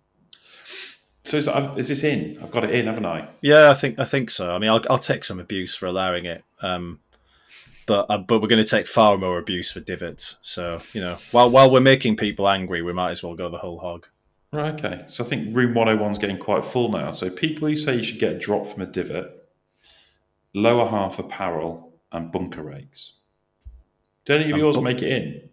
[1.23, 2.39] So is, is, this in?
[2.41, 3.27] I've got it in, haven't I?
[3.41, 4.49] Yeah, I think I think so.
[4.49, 7.01] I mean, I'll, I'll take some abuse for allowing it, um,
[7.85, 10.37] but uh, but we're going to take far more abuse for divots.
[10.41, 13.59] So you know, while while we're making people angry, we might as well go the
[13.59, 14.07] whole hog.
[14.51, 14.73] Right.
[14.73, 15.03] Okay.
[15.05, 17.11] So I think room 101 is getting quite full now.
[17.11, 19.38] So people who say you should get a drop from a divot,
[20.53, 23.13] lower half apparel, and bunker rakes.
[24.25, 25.49] Do any of and yours bu- make it in?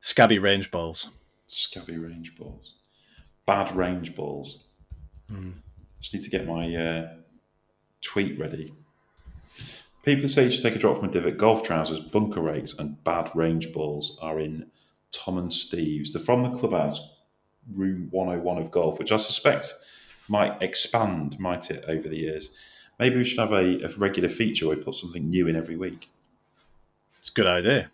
[0.00, 1.10] Scabby range balls.
[1.46, 2.74] Scabby range balls.
[3.46, 4.58] Bad range balls.
[5.32, 5.54] Mm.
[6.00, 7.08] Just need to get my uh,
[8.00, 8.74] tweet ready.
[10.04, 11.38] People say you should take a drop from a divot.
[11.38, 14.70] Golf trousers, bunker rakes, and bad range balls are in
[15.12, 16.12] Tom and Steve's.
[16.12, 17.00] They're from the clubhouse,
[17.74, 19.72] room 101 of golf, which I suspect
[20.28, 22.50] might expand, might it, over the years.
[22.98, 25.76] Maybe we should have a, a regular feature where we put something new in every
[25.76, 26.10] week.
[27.18, 27.90] It's a good idea.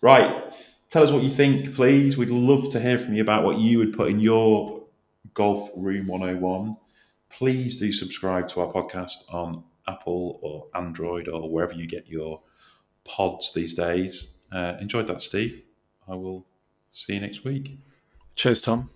[0.00, 0.52] Right.
[0.88, 2.16] Tell us what you think, please.
[2.16, 4.82] We'd love to hear from you about what you would put in your
[5.34, 6.76] Golf Room 101.
[7.28, 12.40] Please do subscribe to our podcast on Apple or Android or wherever you get your
[13.04, 14.38] pods these days.
[14.50, 15.62] Uh, enjoyed that, Steve.
[16.08, 16.46] I will
[16.90, 17.78] see you next week.
[18.34, 18.90] Cheers, Tom.